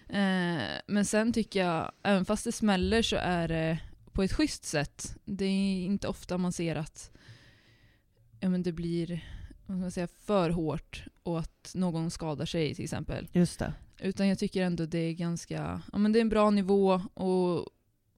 Eh, 0.10 0.62
men 0.88 1.06
sen 1.06 1.34
tycker 1.34 1.66
jag, 1.66 1.92
även 2.04 2.26
fast 2.26 2.44
det 2.44 2.52
smäller 2.52 3.02
så 3.02 3.16
är 3.16 3.48
det 3.48 3.80
på 4.18 4.24
ett 4.24 4.34
schysst 4.34 4.66
sätt. 4.66 5.16
Det 5.26 5.46
är 5.46 5.86
inte 5.86 6.08
ofta 6.08 6.38
man 6.38 6.52
ser 6.52 6.76
att 6.76 7.12
ja, 8.40 8.50
men 8.50 8.64
det 8.64 8.72
blir 8.72 9.26
vad 9.66 9.78
man 9.78 9.92
säga, 9.92 10.08
för 10.08 10.50
hårt 10.50 11.04
och 11.24 11.40
att 11.40 11.72
någon 11.76 12.12
skadar 12.12 12.46
sig 12.46 12.76
till 12.76 12.84
exempel. 12.84 13.28
Just 13.32 13.60
det. 13.60 13.74
Utan 14.00 14.28
jag 14.28 14.40
tycker 14.40 14.62
ändå 14.62 14.86
det 14.86 14.98
är 15.00 15.14
ganska, 15.14 15.82
ja 15.92 15.98
men 15.98 16.12
det 16.12 16.20
är 16.20 16.22
en 16.22 16.30
bra 16.30 16.50
nivå 16.50 17.02
och 17.14 17.68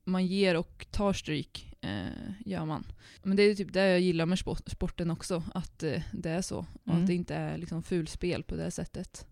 man 0.04 0.26
ger 0.26 0.56
och 0.56 0.88
tar 0.92 1.14
stryk, 1.14 1.74
eh, 1.82 2.32
gör 2.46 2.66
man. 2.66 2.92
Men 3.24 3.38
det 3.38 3.44
är 3.44 3.56
typ 3.56 3.74
det 3.74 3.88
jag 3.90 4.00
gillar 4.00 4.26
med 4.26 4.40
sport, 4.40 4.70
sporten 4.70 5.12
också, 5.12 5.44
att 5.54 5.84
eh, 5.84 6.02
det 6.14 6.30
är 6.30 6.42
så. 6.42 6.58
Och 6.58 6.90
Mm. 6.92 7.02
att 7.02 7.08
det 7.08 7.14
inte 7.16 7.36
är 7.36 7.58
liksom 7.58 7.84
fulspel 7.84 8.44
på 8.44 8.56
det 8.56 8.72
sättet. 8.72 9.28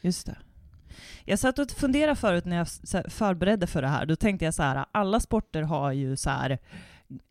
Just 0.00 0.26
det. 0.26 0.38
Jag 1.24 1.38
satt 1.38 1.58
och 1.58 1.70
funderade 1.70 2.16
förut 2.16 2.44
när 2.44 2.56
jag 2.56 2.68
förberedde 3.12 3.66
för 3.66 3.82
det 3.82 3.88
här, 3.88 4.06
då 4.06 4.16
tänkte 4.16 4.44
jag 4.44 4.54
så 4.54 4.62
här, 4.62 4.84
alla 4.92 5.20
sporter 5.20 5.62
har 5.62 5.92
ju 5.92 6.16
så 6.16 6.30
här 6.30 6.58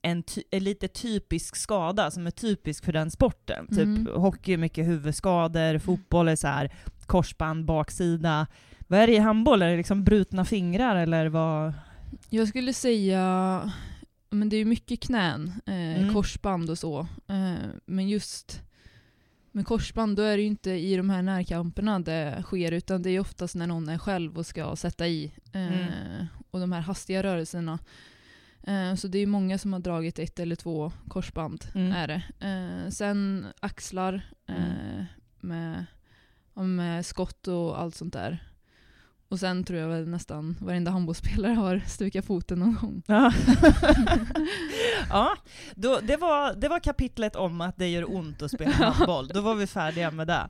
en, 0.01 0.23
ty- 0.23 0.43
en 0.51 0.63
lite 0.63 0.87
typisk 0.87 1.55
skada 1.55 2.11
som 2.11 2.27
är 2.27 2.31
typisk 2.31 2.85
för 2.85 2.91
den 2.93 3.11
sporten. 3.11 3.67
Mm. 3.71 4.05
Typ 4.05 4.15
hockey 4.15 4.57
mycket 4.57 4.87
huvudskador, 4.87 5.77
fotboll 5.79 6.27
är 6.27 6.35
så 6.35 6.47
här 6.47 6.71
korsband, 7.05 7.65
baksida. 7.65 8.47
Vad 8.87 8.99
är 8.99 9.07
det 9.07 9.13
i 9.13 9.17
handboll? 9.17 9.61
Är 9.61 9.69
det 9.71 9.77
liksom 9.77 10.03
brutna 10.03 10.45
fingrar 10.45 10.95
eller 10.95 11.25
vad? 11.27 11.73
Jag 12.29 12.47
skulle 12.47 12.73
säga, 12.73 13.71
men 14.29 14.49
det 14.49 14.55
är 14.55 14.57
ju 14.59 14.65
mycket 14.65 14.99
knän, 15.01 15.51
eh, 15.65 15.73
Mm. 16.01 16.13
korsband 16.13 16.69
och 16.69 16.77
så. 16.77 16.99
Eh, 17.27 17.53
men 17.85 18.09
just 18.09 18.61
med 19.51 19.65
korsband 19.65 20.17
då 20.17 20.23
är 20.23 20.37
det 20.37 20.41
ju 20.43 20.47
inte 20.47 20.71
i 20.71 20.95
de 20.95 21.09
här 21.09 21.21
närkamperna 21.21 21.99
det 21.99 22.43
sker 22.43 22.71
utan 22.71 23.01
det 23.01 23.09
är 23.09 23.19
oftast 23.19 23.55
när 23.55 23.67
någon 23.67 23.89
är 23.89 23.97
själv 23.97 24.37
och 24.37 24.45
ska 24.45 24.75
sätta 24.75 25.07
i. 25.07 25.31
Eh, 25.53 25.61
Mm. 25.61 26.25
Och 26.51 26.59
de 26.59 26.71
här 26.71 26.81
hastiga 26.81 27.23
rörelserna. 27.23 27.79
Eh, 28.63 28.95
så 28.95 29.07
det 29.07 29.19
är 29.19 29.27
många 29.27 29.57
som 29.57 29.73
har 29.73 29.79
dragit 29.79 30.19
ett 30.19 30.39
eller 30.39 30.55
två 30.55 30.91
korsband. 31.07 31.65
Mm. 31.75 31.91
Är 31.91 32.07
det. 32.07 32.23
Eh, 32.47 32.89
sen 32.89 33.45
axlar 33.59 34.21
eh, 34.47 35.03
med, 35.39 35.85
med 36.53 37.05
skott 37.05 37.47
och 37.47 37.79
allt 37.81 37.95
sånt 37.95 38.13
där. 38.13 38.50
Och 39.31 39.39
sen 39.39 39.63
tror 39.63 39.79
jag 39.79 39.87
väl 39.87 40.07
nästan 40.07 40.57
varenda 40.61 40.91
handbollsspelare 40.91 41.53
har 41.53 41.81
stukat 41.87 42.25
foten 42.25 42.59
någon 42.59 42.75
gång. 42.81 43.03
Ja, 43.07 43.33
ja 45.09 45.35
då, 45.75 45.99
det, 46.03 46.17
var, 46.17 46.53
det 46.53 46.67
var 46.67 46.79
kapitlet 46.79 47.35
om 47.35 47.61
att 47.61 47.77
det 47.77 47.87
gör 47.87 48.15
ont 48.15 48.41
att 48.41 48.51
spela 48.51 48.71
handboll. 48.91 49.27
Då 49.27 49.41
var 49.41 49.55
vi 49.55 49.67
färdiga 49.67 50.11
med 50.11 50.27
det. 50.27 50.49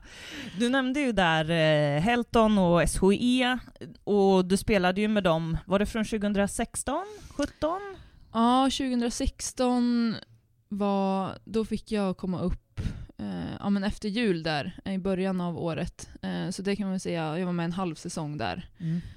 Du 0.58 0.68
nämnde 0.68 1.00
ju 1.00 1.12
där 1.12 1.50
eh, 1.50 2.00
Helton 2.00 2.58
och 2.58 2.80
SHE, 2.90 3.58
och 4.04 4.44
du 4.44 4.56
spelade 4.56 5.00
ju 5.00 5.08
med 5.08 5.24
dem, 5.24 5.58
var 5.66 5.78
det 5.78 5.86
från 5.86 6.04
2016, 6.04 7.04
17? 7.30 7.80
Ja, 8.32 8.64
2016 8.64 10.14
var, 10.68 11.38
då 11.44 11.64
fick 11.64 11.92
jag 11.92 12.16
komma 12.16 12.40
upp 12.40 12.71
ja, 13.62 13.70
men 13.70 13.84
efter 13.84 14.08
jul 14.08 14.42
där, 14.42 14.80
i 14.84 14.98
början 14.98 15.40
av 15.40 15.58
året. 15.58 16.10
Eh, 16.22 16.50
så 16.50 16.62
det 16.62 16.76
kan 16.76 16.88
man 16.88 17.00
säga, 17.00 17.38
jag 17.38 17.46
var 17.46 17.52
med 17.52 17.64
en 17.64 17.72
halv 17.72 17.94
säsong 17.94 18.38
där. 18.38 18.68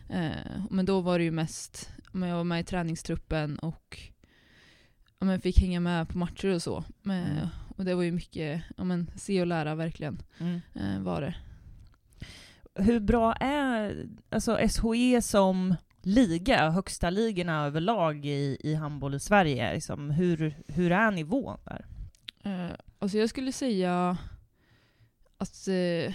Eh, 0.10 0.62
men 0.70 0.86
då 0.86 1.02
var 1.02 1.18
det 1.18 1.24
ju 1.24 1.32
mest, 1.32 1.90
men 2.12 2.30
jag 2.30 2.36
var 2.38 2.44
med 2.44 2.60
i 2.60 2.64
träningstruppen 2.64 3.60
och 3.60 4.00
ja, 5.20 5.26
men 5.26 5.42
fick 5.42 5.60
hänga 5.60 5.80
med 5.80 6.10
på 6.10 6.18
matcher 6.18 6.54
och 6.54 6.62
så. 6.62 6.84
Mm. 7.06 7.48
Och 7.78 7.86
det 7.86 7.96
var 7.96 8.04
ju 8.04 8.12
mycket, 8.12 8.64
ja, 8.78 8.84
men, 8.84 9.12
se 9.16 9.42
och 9.42 9.48
lära 9.48 9.76
verkligen, 9.76 10.22
Mm. 10.40 10.62
eh, 10.74 11.00
var 11.02 11.22
det. 11.22 11.36
Hur 12.76 13.00
bra 13.00 13.34
är 13.34 14.06
alltså 14.30 14.58
SHE 14.68 15.22
som 15.22 15.76
liga, 16.02 16.70
högsta 16.70 17.10
ligorna 17.10 17.66
överlag 17.66 18.26
i, 18.26 18.58
i 18.60 18.74
handboll 18.76 19.16
i 19.16 19.20
Sverige? 19.20 19.74
Liksom, 19.74 20.10
hur, 20.10 20.56
hur 20.68 20.92
är 20.92 21.12
nivån 21.12 21.58
där? 21.64 21.86
Eh, 22.44 22.76
alltså 23.00 23.18
jag 23.18 23.30
skulle 23.30 23.52
säga 23.52 24.18
att 25.38 25.68
eh, 25.68 26.14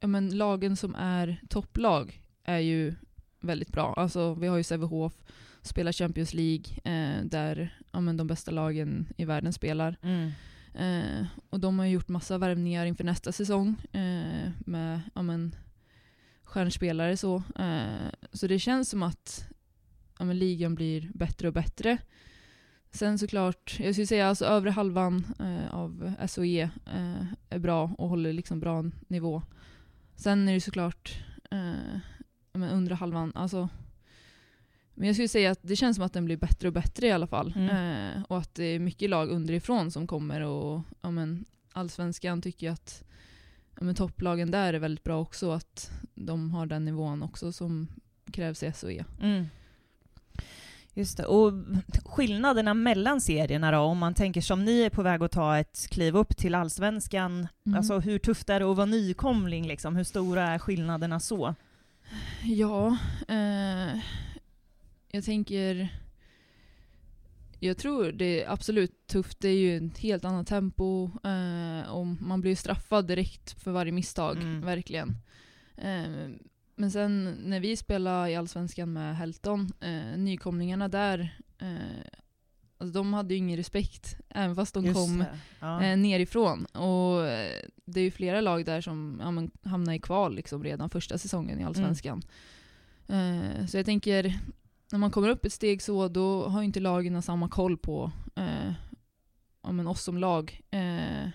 ja, 0.00 0.06
men 0.06 0.38
lagen 0.38 0.76
som 0.76 0.94
är 0.94 1.40
topplag 1.48 2.22
är 2.44 2.58
ju 2.58 2.94
väldigt 3.40 3.72
bra. 3.72 3.94
Alltså 3.96 4.34
vi 4.34 4.46
har 4.46 4.56
ju 4.56 4.62
Sävehof, 4.62 5.12
spelar 5.62 5.92
Champions 5.92 6.34
League 6.34 6.64
eh, 6.84 7.24
där 7.24 7.78
ja, 7.92 8.00
men 8.00 8.16
de 8.16 8.26
bästa 8.26 8.50
lagen 8.50 9.08
i 9.16 9.24
världen 9.24 9.52
spelar. 9.52 9.96
Eh, 10.78 11.26
och 11.50 11.60
de 11.60 11.78
har 11.78 11.86
gjort 11.86 12.08
massa 12.08 12.38
värvningar 12.38 12.86
inför 12.86 13.04
nästa 13.04 13.32
säsong 13.32 13.76
eh, 13.92 14.50
med 14.58 15.00
ja, 15.14 15.22
men, 15.22 15.54
stjärnspelare 16.44 17.16
så. 17.16 17.42
Eh, 17.58 18.10
så 18.32 18.46
det 18.46 18.58
känns 18.58 18.90
som 18.90 19.02
att 19.02 19.48
ja, 20.18 20.24
men, 20.24 20.38
ligan 20.38 20.74
blir 20.74 21.10
bättre 21.14 21.48
och 21.48 21.54
bättre. 21.54 21.98
Sen 22.96 23.18
såklart, 23.18 23.76
jag 23.80 23.94
skulle 23.94 24.06
säga 24.06 24.28
alltså 24.28 24.44
övre 24.44 24.70
halvan 24.70 25.26
eh, 25.38 25.74
av 25.74 26.14
SOE 26.28 26.62
eh, 26.62 27.24
är 27.50 27.58
bra 27.58 27.94
och 27.98 28.08
håller 28.08 28.32
liksom 28.32 28.60
bra 28.60 28.84
nivå. 29.08 29.42
Sen 30.14 30.48
är 30.48 30.54
det 30.54 30.60
såklart 30.60 31.18
eh, 31.50 31.98
men 32.52 32.70
undre 32.70 32.94
halvan, 32.94 33.32
alltså 33.34 33.68
Men 34.94 35.06
jag 35.06 35.16
skulle 35.16 35.28
säga 35.28 35.50
att 35.50 35.58
det 35.62 35.76
känns 35.76 35.96
som 35.96 36.04
att 36.04 36.12
den 36.12 36.24
blir 36.24 36.36
bättre 36.36 36.68
och 36.68 36.74
bättre 36.74 37.06
i 37.06 37.12
alla 37.12 37.26
fall. 37.26 37.52
Mm. 37.56 38.16
Eh, 38.16 38.22
och 38.22 38.38
att 38.38 38.54
det 38.54 38.64
är 38.64 38.78
mycket 38.78 39.10
lag 39.10 39.30
underifrån 39.30 39.90
som 39.90 40.06
kommer 40.06 40.40
och 40.40 40.82
ja, 41.00 41.10
men, 41.10 41.44
allsvenskan 41.72 42.42
tycker 42.42 42.66
jag 42.66 42.74
att 42.74 43.04
ja, 43.78 43.84
men, 43.84 43.94
topplagen 43.94 44.50
där 44.50 44.74
är 44.74 44.78
väldigt 44.78 45.04
bra 45.04 45.20
också. 45.20 45.50
Att 45.50 45.90
de 46.14 46.50
har 46.50 46.66
den 46.66 46.84
nivån 46.84 47.22
också 47.22 47.52
som 47.52 47.88
krävs 48.32 48.62
i 48.62 48.72
SOE. 48.72 49.04
Mm. 49.20 49.46
Just 50.98 51.16
det. 51.16 51.24
Och 51.26 51.52
skillnaderna 52.04 52.74
mellan 52.74 53.20
serierna 53.20 53.70
då, 53.70 53.78
om 53.78 53.98
man 53.98 54.14
tänker 54.14 54.40
som 54.40 54.64
ni 54.64 54.80
är 54.82 54.90
på 54.90 55.02
väg 55.02 55.22
att 55.22 55.32
ta 55.32 55.58
ett 55.58 55.88
kliv 55.90 56.16
upp 56.16 56.36
till 56.36 56.54
allsvenskan, 56.54 57.48
Mm. 57.66 57.76
alltså 57.78 57.98
hur 57.98 58.18
tufft 58.18 58.48
är 58.50 58.60
det 58.60 58.70
att 58.70 58.76
vara 58.76 58.86
nykomling 58.86 59.66
liksom? 59.66 59.96
Hur 59.96 60.04
stora 60.04 60.42
är 60.48 60.58
skillnaderna 60.58 61.20
så? 61.20 61.54
Ja, 62.44 62.96
eh, 63.28 63.98
jag 65.10 65.24
tänker... 65.24 65.88
Jag 67.60 67.78
tror 67.78 68.12
det 68.12 68.42
är 68.44 68.50
absolut 68.52 69.06
tufft. 69.06 69.40
Det 69.40 69.48
är 69.48 69.58
ju 69.58 69.86
ett 69.86 69.98
helt 69.98 70.24
annat 70.24 70.46
tempo. 70.46 71.10
Eh, 71.24 71.90
och 71.92 72.06
man 72.06 72.40
blir 72.40 72.56
straffad 72.56 73.06
direkt 73.06 73.62
för 73.62 73.70
varje 73.72 73.92
misstag, 73.92 74.36
Mm. 74.36 74.60
verkligen. 74.60 75.16
Eh, 75.76 76.28
men 76.76 76.90
sen 76.90 77.38
när 77.44 77.60
vi 77.60 77.76
spelade 77.76 78.30
i 78.30 78.36
Allsvenskan 78.36 78.92
med 78.92 79.16
Helton, 79.16 79.72
eh, 79.80 80.18
nykomlingarna 80.18 80.88
där, 80.88 81.38
eh, 81.58 82.20
alltså 82.78 82.98
de 82.98 83.14
hade 83.14 83.34
ju 83.34 83.38
ingen 83.38 83.56
respekt. 83.56 84.16
Även 84.28 84.56
fast 84.56 84.74
de 84.74 84.84
Just 84.84 84.96
kom. 84.96 85.24
Ja. 85.60 85.82
eh, 85.82 85.96
nerifrån. 85.96 86.64
Och 86.64 87.26
eh, 87.26 87.62
det 87.84 88.00
är 88.00 88.04
ju 88.04 88.10
flera 88.10 88.40
lag 88.40 88.64
där 88.64 88.80
som 88.80 89.20
ja, 89.22 89.30
men, 89.30 89.50
hamnar 89.64 89.92
i 89.92 89.98
kval 89.98 90.34
liksom, 90.34 90.64
redan 90.64 90.90
första 90.90 91.18
säsongen 91.18 91.60
i 91.60 91.64
Allsvenskan. 91.64 92.22
Eh, 93.08 93.66
så 93.66 93.76
jag 93.76 93.86
tänker, 93.86 94.40
när 94.92 94.98
man 94.98 95.10
kommer 95.10 95.28
upp 95.28 95.44
ett 95.44 95.52
steg 95.52 95.82
så, 95.82 96.08
då 96.08 96.48
har 96.48 96.60
ju 96.60 96.64
inte 96.64 96.80
lagen 96.80 97.22
samma 97.22 97.48
koll 97.48 97.76
på 97.76 98.12
eh, 98.34 98.72
ja, 99.62 99.72
men 99.72 99.86
oss 99.86 100.02
som 100.02 100.18
lag. 100.18 100.60
Eh, 100.70 101.28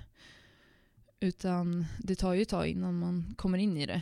utan 1.19 1.85
det 1.99 2.15
tar 2.15 2.33
ju 2.33 2.41
ett 2.41 2.49
tag 2.49 2.67
innan 2.67 2.99
man 2.99 3.33
kommer 3.37 3.57
in 3.57 3.77
i 3.77 3.85
det. 3.85 4.01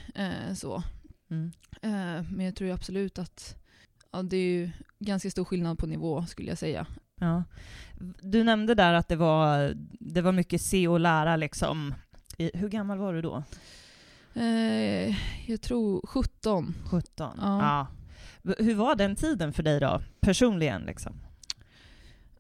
Så. 0.56 0.84
Mm. 1.30 1.52
Eh, 1.82 2.26
men 2.32 2.46
jag 2.46 2.56
tror 2.56 2.72
absolut 2.72 3.20
att 3.20 3.56
ja, 4.12 4.24
det 4.24 4.38
är 4.38 4.44
ju 4.52 4.70
ganska 5.00 5.30
stor 5.32 5.46
skillnad 5.46 5.78
på 5.78 5.86
nivå 5.88 6.26
skulle 6.26 6.50
jag 6.50 6.58
säga. 6.58 6.88
Ja. 7.20 7.44
Du 8.22 8.44
nämnde 8.44 8.76
där 8.76 8.94
att 8.94 9.08
det 9.08 9.16
var, 9.16 9.74
det 10.00 10.22
var 10.22 10.32
mycket 10.32 10.62
se 10.62 10.88
och 10.88 11.00
lära 11.00 11.36
liksom. 11.36 11.94
Hur 12.54 12.70
gammal 12.70 12.98
var 12.98 13.14
du 13.14 13.22
då? 13.22 13.44
Eh, 14.34 15.16
jag 15.52 15.62
tror 15.62 16.08
17. 16.08 16.76
17? 16.92 17.38
Ja. 17.42 17.88
V- 18.42 18.56
Hur 18.60 18.76
var 18.76 18.96
den 18.96 19.16
tiden 19.16 19.54
för 19.54 19.64
dig 19.64 19.80
då, 19.80 20.02
personligen 20.20 20.82
liksom? 20.82 21.14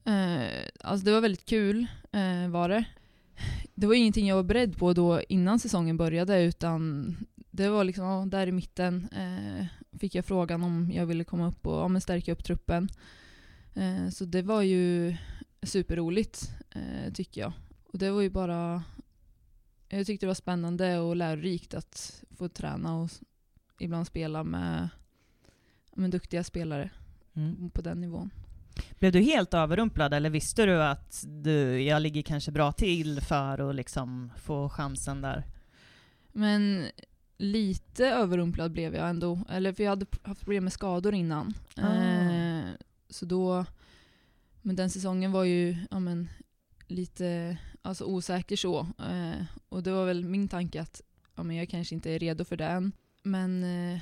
Eh, 0.05 0.47
alltså 0.83 1.05
det 1.05 1.11
var 1.11 1.21
väldigt 1.21 1.45
kul 1.45 1.87
eh, 2.11 2.49
var 2.49 2.69
det. 2.69 2.83
Det 3.75 3.87
var 3.87 3.93
ingenting 3.93 4.27
jag 4.27 4.35
var 4.35 4.43
beredd 4.43 4.77
på 4.77 4.93
då 4.93 5.21
innan 5.29 5.59
säsongen 5.59 5.97
började 5.97 6.43
utan 6.43 7.15
det 7.59 7.69
var 7.69 7.83
liksom, 7.83 8.05
ja, 8.05 8.25
där 8.25 8.47
i 8.47 8.51
mitten 8.51 9.09
eh, 9.11 9.65
fick 9.99 10.15
jag 10.15 10.25
frågan 10.25 10.63
om 10.63 10.91
jag 10.91 11.05
ville 11.05 11.23
komma 11.23 11.47
upp 11.47 11.67
och 11.67 11.73
ja, 11.79 11.87
men 11.87 12.01
stärka 12.01 12.31
upp 12.31 12.43
truppen. 12.43 12.89
Eh, 13.73 14.09
så 14.09 14.25
det 14.25 14.41
var 14.41 14.61
ju 14.61 15.15
superroligt 15.63 16.51
eh, 16.71 17.13
tycker 17.13 17.41
jag. 17.41 17.53
Och 17.93 17.99
det 17.99 18.11
var 18.11 18.21
ju 18.21 18.29
bara, 18.29 18.83
jag 19.89 20.05
tyckte 20.05 20.25
det 20.25 20.27
var 20.27 20.33
spännande 20.33 20.99
och 20.99 21.15
lärorikt 21.15 21.73
att 21.73 22.23
få 22.37 22.49
träna 22.49 22.95
och 22.97 23.09
ibland 23.79 24.07
spela 24.07 24.43
med, 24.43 24.89
med 25.95 26.11
duktiga 26.11 26.43
spelare 26.43 26.89
Mm. 27.35 27.69
på 27.69 27.81
den 27.81 28.01
nivån. 28.01 28.29
Blev 28.99 29.11
du 29.11 29.19
helt 29.21 29.53
överrumplad 29.53 30.13
eller 30.13 30.29
visste 30.29 30.65
du 30.65 30.83
att 30.83 31.25
du, 31.27 31.81
jag 31.81 32.01
ligger 32.01 32.21
kanske 32.21 32.51
bra 32.51 32.71
till 32.71 33.21
för 33.21 33.69
att 33.69 33.75
liksom 33.75 34.31
få 34.37 34.69
chansen 34.69 35.21
där? 35.21 35.43
Men 36.31 36.85
lite 37.39 38.07
överrumplad 38.07 38.71
blev 38.71 38.95
jag 38.95 39.09
ändå. 39.09 39.39
Eller 39.49 39.73
för 39.73 39.83
jag 39.83 39.89
hade 39.91 40.05
haft 40.23 40.41
problem 40.41 40.63
med 40.63 40.73
skador 40.73 41.13
innan. 41.13 41.53
Ah. 41.75 41.93
Eh, 41.95 42.63
så 43.09 43.25
då, 43.25 43.65
men 44.61 44.75
den 44.75 44.89
säsongen 44.89 45.31
var 45.31 45.43
ju 45.43 45.77
ja, 45.91 45.99
men, 45.99 46.29
lite 46.87 47.57
alltså, 47.81 48.03
osäker 48.05 48.55
så. 48.55 48.79
Eh, 48.79 49.43
och 49.69 49.83
det 49.83 49.91
var 49.91 50.05
väl 50.05 50.23
min 50.25 50.47
tanke 50.47 50.81
att 50.81 51.01
ja, 51.35 51.43
men 51.43 51.55
jag 51.55 51.69
kanske 51.69 51.95
inte 51.95 52.11
är 52.11 52.19
redo 52.19 52.45
för 52.45 52.57
det 52.57 52.65
än. 52.65 52.91
Men 53.23 53.63
eh, 53.63 53.99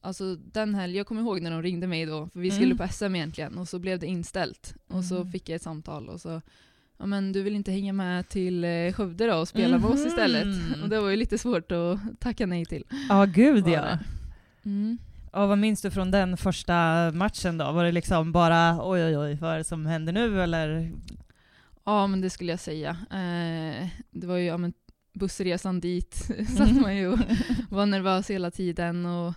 alltså 0.00 0.36
den 0.36 0.74
helgen, 0.74 0.98
jag 0.98 1.06
kommer 1.06 1.20
ihåg 1.22 1.40
när 1.42 1.50
de 1.50 1.62
ringde 1.62 1.86
mig 1.86 2.06
då, 2.06 2.28
för 2.28 2.40
vi 2.40 2.50
skulle 2.50 2.74
Mm. 2.74 2.78
på 2.78 2.88
SM 2.88 3.14
egentligen, 3.14 3.58
och 3.58 3.68
så 3.68 3.78
blev 3.78 3.98
det 3.98 4.06
inställt. 4.06 4.74
Och 4.86 5.04
så 5.04 5.16
Mm. 5.16 5.32
fick 5.32 5.48
jag 5.48 5.56
ett 5.56 5.62
samtal 5.62 6.08
och 6.08 6.20
så 6.20 6.42
Ja 6.98 7.06
men 7.06 7.32
du 7.32 7.42
vill 7.42 7.56
inte 7.56 7.72
hänga 7.72 7.92
med 7.92 8.28
till 8.28 8.64
eh, 8.64 8.92
Skövde 8.92 9.26
då 9.26 9.36
och 9.36 9.48
spela 9.48 9.78
med 9.78 9.90
oss 9.90 10.06
istället? 10.06 10.46
Mhm. 10.46 10.74
Och 10.82 10.88
det 10.88 11.00
var 11.00 11.08
ju 11.08 11.16
lite 11.16 11.38
svårt 11.38 11.72
att 11.72 12.20
tacka 12.20 12.46
nej 12.46 12.64
till. 12.64 12.84
Ja, 13.08 13.24
gud 13.24 13.68
ja. 13.68 13.98
Mm. 14.64 14.98
Och 15.32 15.48
vad 15.48 15.58
minns 15.58 15.82
du 15.82 15.90
från 15.90 16.10
den 16.10 16.36
första 16.36 17.10
matchen 17.14 17.58
då? 17.58 17.72
Var 17.72 17.84
det 17.84 17.92
liksom 17.92 18.32
bara 18.32 18.78
oj 18.82 19.04
oj 19.04 19.18
oj, 19.18 19.38
vad 19.40 19.52
är 19.54 19.58
det 19.58 19.64
som 19.64 19.86
händer 19.86 20.12
nu 20.12 20.42
eller? 20.42 20.92
Ja 21.84 22.06
men 22.06 22.20
det 22.20 22.30
skulle 22.30 22.52
jag 22.52 22.60
säga. 22.60 22.90
Eh, 23.10 23.88
det 24.10 24.26
var 24.26 24.36
ju 24.36 24.44
ja, 24.44 24.56
men, 24.56 24.72
bussresan 25.12 25.80
dit 25.80 26.14
satt 26.56 26.80
man 26.80 26.96
ju 26.96 27.08
och 27.08 27.18
var 27.70 27.86
nervös 27.86 28.30
hela 28.30 28.50
tiden. 28.50 29.06
Och 29.06 29.34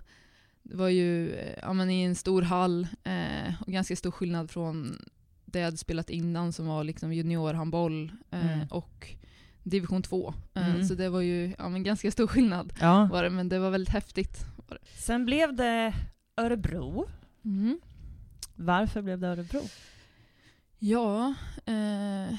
det 0.64 0.76
var 0.76 0.90
ju 0.90 1.34
eh, 1.34 1.60
ja, 1.62 1.74
men, 1.74 1.90
i 1.90 2.04
en 2.04 2.16
stor 2.16 2.42
hall 2.42 2.88
eh, 3.04 3.54
och 3.62 3.72
ganska 3.72 3.96
stor 3.96 4.12
skillnad 4.12 4.52
från 4.52 4.98
det 5.54 5.60
jag 5.60 5.66
hade 5.66 5.78
spelat 5.78 6.10
innan 6.10 6.54
som 6.54 6.68
var 6.68 6.84
liksom 6.84 7.14
juniorhandboll 7.14 8.12
eh, 8.32 8.54
Mm. 8.54 8.68
och 8.68 9.08
division 9.64 10.02
2. 10.04 10.34
Eh, 10.54 10.70
Mm. 10.70 10.88
Så 10.88 10.94
det 10.96 11.10
var 11.10 11.22
ju 11.22 11.56
ja, 11.58 11.70
men, 11.70 11.84
ganska 11.84 12.12
stor 12.12 12.28
skillnad 12.28 12.74
Ja. 12.82 13.10
var 13.12 13.24
det, 13.24 13.30
men 13.30 13.50
det 13.50 13.60
var 13.60 13.70
väldigt 13.70 13.94
häftigt. 13.94 14.38
Sen 14.96 15.26
blev 15.26 15.56
det 15.56 15.94
Örebro. 16.38 17.08
Mm. 17.46 17.80
Varför 18.56 19.02
blev 19.02 19.20
det 19.20 19.28
Örebro? 19.28 19.62
Ja, 20.80 21.34
eh, 21.66 22.38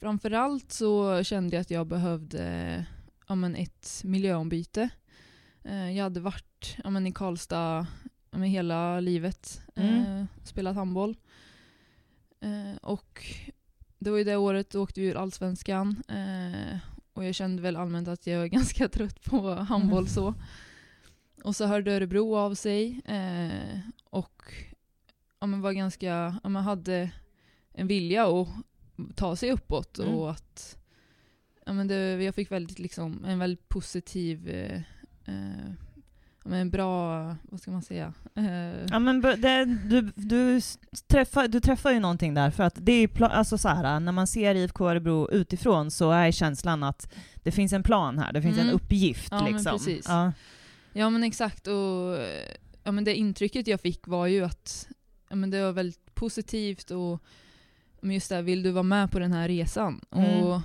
framförallt 0.00 0.72
så 0.72 1.22
kände 1.24 1.56
jag 1.56 1.60
att 1.60 1.70
jag 1.70 1.86
behövde 1.86 2.84
ja, 3.28 3.34
men 3.34 3.56
ett 3.56 4.00
miljöombyte. 4.04 4.88
Eh, 5.64 5.90
jag 5.96 6.02
hade 6.04 6.20
varit 6.20 6.76
ja, 6.84 6.90
men 6.90 7.06
i 7.06 7.12
Karlstad 7.12 7.86
ja, 8.30 8.38
men 8.38 8.48
hela 8.48 9.00
livet, 9.00 9.62
eh, 9.76 10.04
Mm. 10.08 10.26
spelat 10.44 10.76
handboll. 10.76 11.16
Eh, 12.42 12.76
och 12.82 13.24
det 13.98 14.10
var 14.10 14.18
ju 14.18 14.24
det 14.24 14.36
året 14.36 14.70
då 14.70 14.82
åkte 14.82 15.00
vi 15.00 15.06
ur 15.06 15.16
Allsvenskan. 15.16 16.02
Eh, 16.08 16.76
och 17.12 17.24
jag 17.24 17.34
kände 17.34 17.62
väl 17.62 17.76
allmänt 17.76 18.08
att 18.08 18.26
jag 18.26 18.42
är 18.42 18.46
ganska 18.58 18.88
trött 18.88 19.24
på 19.24 19.54
handboll 19.54 19.98
Mm. 20.02 20.08
så. 20.08 20.34
Och 21.44 21.56
så 21.56 21.66
hörde 21.66 21.92
Örebro 21.92 22.36
av 22.36 22.54
sig. 22.54 23.00
Eh, 23.04 23.78
och 24.04 24.42
ja, 25.40 25.46
men 25.46 25.60
var 25.60 25.72
ganska, 25.72 26.38
ja, 26.42 26.48
man 26.48 26.62
hade 26.64 27.10
en 27.72 27.86
vilja 27.86 28.26
att 28.26 28.48
ta 29.16 29.36
sig 29.36 29.52
uppåt 29.52 29.98
Mm. 29.98 30.14
och 30.14 30.30
att 30.30 30.78
ja, 31.66 31.72
men 31.72 31.88
det, 31.88 32.22
jag 32.22 32.34
fick 32.34 32.50
väldigt 32.50 32.78
liksom, 32.78 33.24
en 33.24 33.38
väldigt 33.38 33.68
positiv, 33.68 34.48
eh, 34.48 34.80
eh, 35.24 35.72
men 36.44 36.60
en 36.60 36.70
bra, 36.70 37.26
vad 37.42 37.60
ska 37.60 37.70
man 37.70 37.82
säga? 37.82 38.12
Eh, 38.34 38.84
Ja, 38.90 38.98
men 38.98 39.20
det, 39.20 39.64
du, 39.64 40.12
du, 40.16 40.60
träffar, 41.06 41.48
du 41.48 41.60
träffar 41.60 41.90
ju 41.90 42.00
någonting 42.00 42.34
där, 42.34 42.50
för 42.50 42.62
att 42.64 42.74
det 42.76 42.92
är 42.92 43.22
alltså 43.22 43.58
så 43.58 43.68
här, 43.68 44.00
när 44.00 44.12
man 44.12 44.26
ser 44.26 44.54
IFK 44.54 44.90
Örebro 44.90 45.30
utifrån 45.30 45.90
så 45.90 46.10
är 46.10 46.30
känslan 46.30 46.82
att 46.82 47.14
det 47.42 47.50
finns 47.52 47.72
en 47.72 47.82
plan 47.82 48.18
här, 48.18 48.32
det 48.32 48.42
finns 48.42 48.56
Mm. 48.58 48.68
en 48.68 48.74
uppgift 48.74 49.28
Ja, 49.30 49.42
men 49.44 49.52
liksom. 49.52 49.72
precis. 49.78 50.04
Ja. 50.08 50.32
Ja 50.92 51.10
men 51.10 51.22
exakt 51.24 51.66
och 51.66 52.18
ja, 52.84 52.92
men 52.92 53.04
det 53.04 53.14
intrycket 53.14 53.66
jag 53.66 53.80
fick 53.80 54.06
var 54.06 54.26
ju 54.26 54.44
att 54.44 54.88
ja, 55.28 55.36
men 55.36 55.50
det 55.50 55.62
var 55.64 55.72
väldigt 55.72 56.14
positivt 56.14 56.90
och 56.90 57.22
men 58.00 58.14
just 58.14 58.28
det 58.28 58.34
här, 58.34 58.42
vill 58.42 58.62
du 58.62 58.70
vara 58.70 58.82
med 58.82 59.10
på 59.10 59.18
den 59.18 59.32
här 59.32 59.48
resan? 59.48 60.00
Mm. 60.10 60.42
Och 60.42 60.60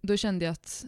då 0.00 0.16
kände 0.16 0.44
jag 0.44 0.52
att 0.52 0.84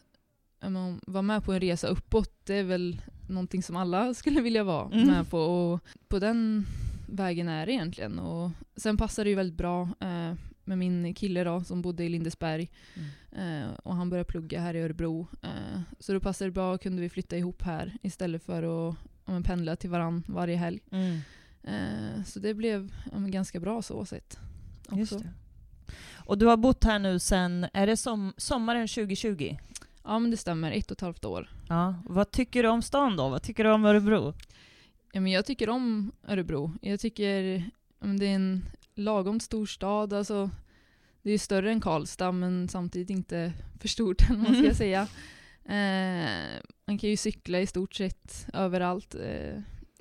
ja, 0.60 0.68
men, 0.68 1.00
vara 1.06 1.22
med 1.22 1.44
på 1.44 1.52
en 1.52 1.60
resa 1.60 1.86
uppåt, 1.86 2.30
det 2.44 2.54
är 2.54 2.62
väl 2.62 3.00
någonting 3.28 3.62
som 3.62 3.76
alla 3.76 4.14
skulle 4.14 4.40
vilja 4.40 4.64
vara 4.64 4.86
Mm. 4.92 5.06
med 5.08 5.30
på. 5.30 5.38
Och 5.38 5.80
på 6.08 6.18
den 6.18 6.66
vägen 7.08 7.48
är 7.48 7.66
det 7.66 7.72
egentligen. 7.72 8.18
Och 8.18 8.50
sen 8.76 8.96
passade 8.96 9.24
det 9.24 9.30
ju 9.30 9.36
väldigt 9.36 9.58
bra 9.58 9.82
eh, 10.00 10.32
med 10.64 10.78
min 10.78 11.14
kille 11.14 11.44
då, 11.44 11.64
som 11.64 11.82
bodde 11.82 12.04
i 12.04 12.08
Lindesberg. 12.08 12.70
Eh, 13.32 13.70
och 13.82 13.94
han 13.96 14.10
började 14.10 14.28
plugga 14.30 14.60
här 14.60 14.74
i 14.74 14.80
Örebro. 14.80 15.26
Eh, 15.42 15.80
så 16.00 16.12
då 16.12 16.20
passade 16.20 16.48
det 16.50 16.54
bra, 16.54 16.78
kunde 16.78 17.02
vi 17.02 17.08
flytta 17.08 17.36
ihop 17.36 17.62
här 17.62 17.96
istället 18.02 18.42
för 18.44 18.88
att 18.88 18.96
ja, 19.26 19.40
pendla 19.44 19.76
till 19.76 19.90
varann 19.90 20.22
varje 20.26 20.56
helg. 20.56 20.80
Mm. 20.90 21.18
Eh, 21.62 22.24
så 22.24 22.38
det 22.38 22.54
blev 22.54 22.92
ja, 23.12 23.18
ganska 23.18 23.60
bra 23.60 23.82
så 23.82 24.04
sett. 24.04 24.38
Också. 24.88 25.20
Och 26.26 26.38
du 26.38 26.46
har 26.46 26.56
bott 26.56 26.84
här 26.84 26.98
nu 26.98 27.18
sen, 27.18 27.66
är 27.72 27.86
det 27.86 27.96
som, 27.96 28.32
sommaren 28.36 28.88
2020? 28.88 29.56
Ja 30.04 30.18
men 30.18 30.30
det 30.30 30.36
stämmer, 30.36 30.72
ett 30.72 30.90
och 30.90 30.96
ett 30.96 31.00
halvt 31.00 31.24
år. 31.24 31.48
Ja. 31.68 31.94
Vad 32.04 32.30
tycker 32.30 32.62
du 32.62 32.68
om 32.68 32.82
stan 32.82 33.16
då? 33.16 33.28
Vad 33.28 33.42
tycker 33.42 33.64
du 33.64 33.70
om 33.70 33.84
Örebro? 33.84 34.34
Ja, 35.12 35.20
men 35.20 35.32
jag 35.32 35.46
tycker 35.46 35.68
om 35.68 36.12
Örebro. 36.28 36.72
Jag 36.82 37.00
tycker 37.00 37.64
men 37.98 38.16
det 38.18 38.26
är 38.26 38.34
en 38.34 38.64
lagom 38.94 39.40
stor 39.40 39.66
stad. 39.66 40.12
Alltså, 40.12 40.50
det 41.22 41.30
är 41.30 41.38
större 41.38 41.70
än 41.72 41.80
Karlstad 41.80 42.32
men 42.32 42.68
samtidigt 42.68 43.10
inte 43.10 43.52
för 43.80 43.88
stort, 43.88 44.30
Mm. 44.30 44.64
jag 44.64 44.76
säga. 44.84 45.02
Eh, 45.64 46.60
man 46.86 46.98
kan 46.98 47.10
ju 47.10 47.16
cykla 47.16 47.60
i 47.60 47.66
stort 47.66 47.94
sett 47.94 48.46
överallt. 48.52 49.14
Eh, 49.14 49.60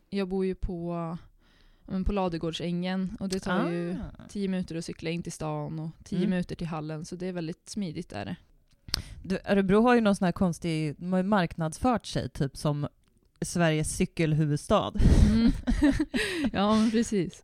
jag 0.09 0.27
bor 0.27 0.45
ju 0.45 0.55
på, 0.55 1.17
på 2.05 2.11
Ladugårdsängen 2.11 3.17
och 3.19 3.29
det 3.29 3.39
tar 3.39 3.69
ju 3.69 3.91
Ah. 3.91 4.27
tio 4.29 4.47
minuter 4.47 4.75
att 4.75 4.85
cykla 4.85 5.09
in 5.09 5.23
till 5.23 5.31
stan 5.31 5.79
och 5.79 5.89
tio 6.03 6.17
Mm. 6.17 6.29
minuter 6.29 6.55
till 6.55 6.67
hallen 6.67 7.05
så 7.05 7.15
det 7.15 7.27
är 7.27 7.33
väldigt 7.33 7.69
smidigt 7.69 8.09
där. 8.09 8.35
Du, 9.23 9.39
Örebro 9.45 9.81
har 9.81 9.95
ju 9.95 10.01
någon 10.01 10.15
sån 10.15 10.25
här 10.25 10.31
konstig, 10.31 10.95
de 10.97 11.11
har 11.13 11.19
ju 11.19 11.23
marknadsfört 11.23 12.05
sig 12.05 12.29
typ 12.29 12.57
som 12.57 12.87
Sveriges 13.41 13.95
cykelhuvudstad. 13.95 14.93
Mm. 15.31 15.51
ja, 16.53 16.75
men 16.75 16.91
precis. 16.91 17.41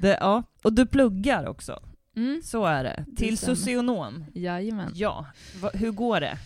Det, 0.00 0.18
ja. 0.20 0.42
Och 0.62 0.72
du 0.72 0.86
pluggar 0.86 1.46
också, 1.46 1.82
Mm. 2.16 2.42
så 2.44 2.64
är 2.66 2.84
det. 2.84 3.04
Det 3.08 3.16
Till 3.16 3.38
stämmer. 3.38 3.54
socionom. 3.54 4.24
Jajamän. 4.34 4.92
Ja, 4.94 5.26
Va, 5.60 5.70
hur 5.74 5.90
går 5.90 6.20
det? 6.20 6.38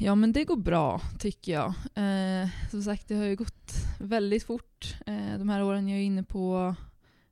Ja 0.00 0.14
men 0.14 0.32
det 0.32 0.44
går 0.44 0.56
bra 0.56 1.00
tycker 1.18 1.52
jag. 1.52 1.74
Eh, 1.94 2.48
som 2.70 2.82
sagt 2.82 3.08
det 3.08 3.14
har 3.14 3.24
ju 3.24 3.36
gått 3.36 3.72
väldigt 4.00 4.44
fort 4.44 4.96
eh, 5.06 5.38
de 5.38 5.48
här 5.48 5.62
åren. 5.62 5.88
Jag 5.88 5.98
är 5.98 6.02
inne 6.02 6.22
på, 6.22 6.74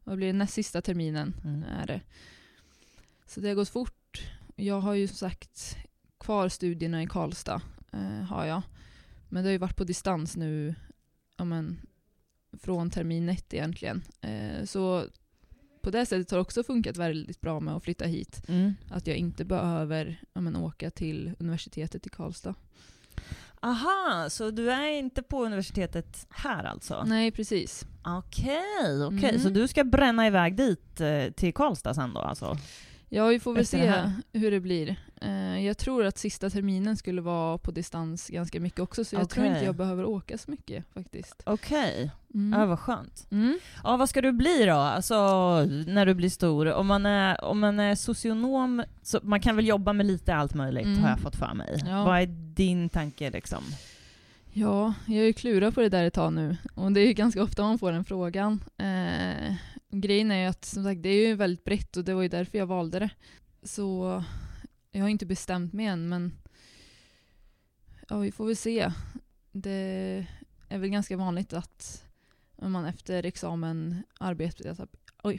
vad 0.05 0.17
blir 0.17 0.27
det, 0.27 0.33
näst 0.33 0.55
sista 0.55 0.83
terminen 0.83 1.35
Mm. 1.45 1.63
är 1.83 1.87
det. 1.87 2.01
Så 3.27 3.41
det 3.41 3.49
har 3.49 3.55
gått 3.55 3.69
fort. 3.69 4.23
Jag 4.57 4.81
har 4.81 4.95
ju 4.95 5.09
som 5.09 5.17
sagt 5.17 5.77
kvar 6.21 6.49
studierna 6.49 7.03
i 7.03 7.07
Karlstad. 7.07 7.63
Eh, 7.93 8.25
har 8.25 8.45
jag. 8.45 8.63
Men 9.29 9.43
det 9.43 9.49
har 9.49 9.53
ju 9.53 9.59
varit 9.59 9.77
på 9.77 9.85
distans 9.85 10.37
nu 10.37 10.75
ja, 11.37 11.45
men, 11.45 11.81
från 12.53 12.91
termin 12.91 13.29
ett 13.29 13.55
egentligen. 13.55 14.03
Eh, 14.21 14.65
så 14.65 15.05
på 15.83 15.91
det 15.91 16.07
sättet 16.07 16.31
har 16.31 16.39
det 16.39 16.43
också 16.43 16.63
funkat 16.63 16.97
väldigt 16.97 17.41
bra 17.41 17.61
med 17.61 17.77
att 17.77 17.85
flytta 17.85 18.05
hit. 18.05 18.43
Mm. 18.49 18.75
Att 18.91 19.07
jag 19.07 19.17
inte 19.17 19.45
behöver 19.45 20.21
ja, 20.33 20.41
men, 20.41 20.57
åka 20.57 20.91
till 20.91 21.33
universitetet 21.39 22.07
i 22.07 22.11
Karlstad. 22.11 22.55
Aha, 23.63 24.27
så 24.31 24.51
du 24.51 24.71
är 24.71 24.89
inte 24.89 25.23
på 25.23 25.45
universitetet 25.45 26.27
här 26.31 26.65
alltså? 26.65 27.05
Nej, 27.07 27.31
precis. 27.31 27.87
Okej, 28.05 29.05
okej. 29.07 29.31
Mm. 29.31 29.41
Så 29.41 29.49
du 29.49 29.69
ska 29.69 29.85
bränna 29.85 30.27
iväg 30.27 30.57
dit 30.57 31.01
eh, 31.01 31.31
till 31.31 31.55
Karlstad 31.55 31.95
sen 31.95 32.15
då 32.15 32.21
alltså? 32.21 32.57
Ja, 33.13 33.27
vi 33.27 33.41
får 33.41 33.55
väl 33.55 33.67
se 33.67 34.03
hur 34.33 34.51
det 34.51 34.61
blir. 34.61 34.97
Eh, 35.21 35.67
jag 35.67 35.79
tror 35.79 36.05
att 36.05 36.19
sista 36.19 36.51
terminen 36.51 36.97
skulle 36.97 37.21
vara 37.21 37.59
på 37.59 37.71
distans 37.71 38.29
ganska 38.29 38.61
mycket 38.61 38.81
också, 38.81 39.05
så 39.05 39.17
jag 39.17 39.31
tror 39.31 39.47
inte 39.47 39.65
jag 39.65 39.75
behöver 39.75 40.05
åka 40.05 40.39
så 40.39 40.51
mycket 40.51 40.85
faktiskt. 40.95 41.43
Okej, 41.47 42.11
Mm. 42.35 42.61
ja, 42.61 42.67
vad 42.67 42.79
skönt. 42.79 43.27
Mm. 43.31 43.59
Ja, 43.85 43.97
vad 43.97 44.09
ska 44.09 44.21
du 44.23 44.33
bli 44.33 44.65
då, 44.67 44.75
alltså 44.75 45.15
när 45.87 46.07
du 46.07 46.15
blir 46.15 46.29
stor? 46.31 46.73
Om 46.73 46.87
man 46.87 47.07
är, 47.07 47.45
om 47.45 47.61
man 47.61 47.81
är 47.81 47.95
socionom, 47.95 48.83
så 49.03 49.21
man 49.23 49.41
kan 49.41 49.57
väl 49.57 49.67
jobba 49.67 49.93
med 49.93 50.07
lite 50.07 50.35
allt 50.35 50.55
möjligt 50.55 50.85
Mm. 50.85 50.99
har 51.03 51.11
jag 51.11 51.21
fått 51.21 51.37
för 51.37 51.55
mig. 51.55 51.83
Ja. 51.87 52.05
Vad 52.05 52.21
är 52.21 52.27
din 52.55 52.89
tanke 52.89 53.31
liksom? 53.31 53.63
Ja, 54.53 54.95
jag 55.07 55.15
har 55.17 55.23
ju 55.25 55.33
klurat 55.33 55.75
på 55.75 55.81
det 55.81 55.89
där 55.89 56.05
ett 56.05 56.15
tag 56.15 56.33
nu 56.33 56.57
och 56.75 56.93
det 56.93 57.01
är 57.01 57.07
ju 57.07 57.13
ganska 57.13 57.43
ofta 57.43 57.63
man 57.63 57.79
får 57.79 57.93
den 57.93 58.05
frågan. 58.05 58.61
Eh, 58.79 59.55
grejen 59.91 60.31
är 60.31 60.43
ju 60.43 60.47
att 60.47 60.65
som 60.65 60.85
sagt, 60.85 61.03
det 61.03 61.09
är 61.09 61.29
ju 61.29 61.35
väldigt 61.35 61.65
brett 61.65 61.97
och 61.97 62.05
det 62.05 62.15
var 62.15 62.23
ju 62.23 62.29
därför 62.29 62.59
jag 62.59 62.67
valde 62.67 62.99
det. 62.99 63.11
Så 63.63 64.25
jag 64.91 65.01
har 65.03 65.09
inte 65.09 65.27
bestämt 65.27 65.73
mig 65.73 65.87
än 65.87 66.09
men 66.09 66.33
ja, 68.09 68.19
vi 68.19 68.33
får 68.33 68.47
väl 68.47 68.57
se. 68.57 68.93
Det 69.53 70.27
är 70.69 70.79
väl 70.79 70.91
ganska 70.91 71.17
vanligt 71.17 71.53
att 71.53 72.05
man 72.57 72.85
efter 72.85 73.27
examen 73.27 74.03
arbetar, 74.21 74.89
oj, 75.23 75.39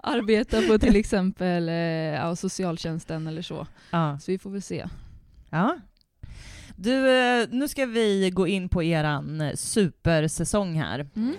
arbetar 0.00 0.68
på 0.68 0.78
till 0.78 0.96
exempel 0.96 1.68
eh, 1.68 1.74
ja, 1.74 2.36
socialtjänsten 2.36 3.26
eller 3.26 3.42
så. 3.42 3.66
ja. 3.90 4.18
Så 4.18 4.30
vi 4.30 4.38
får 4.38 4.50
väl 4.50 4.62
se. 4.62 4.86
ja. 5.50 5.78
Du, 6.76 7.10
eh, 7.10 7.48
nu 7.50 7.68
ska 7.68 7.86
vi 7.86 8.30
gå 8.30 8.46
in 8.46 8.68
på 8.68 8.82
eran 8.82 9.40
eh, 9.40 9.54
supersäsong 9.54 10.74
här. 10.74 11.08
Mm. 11.16 11.34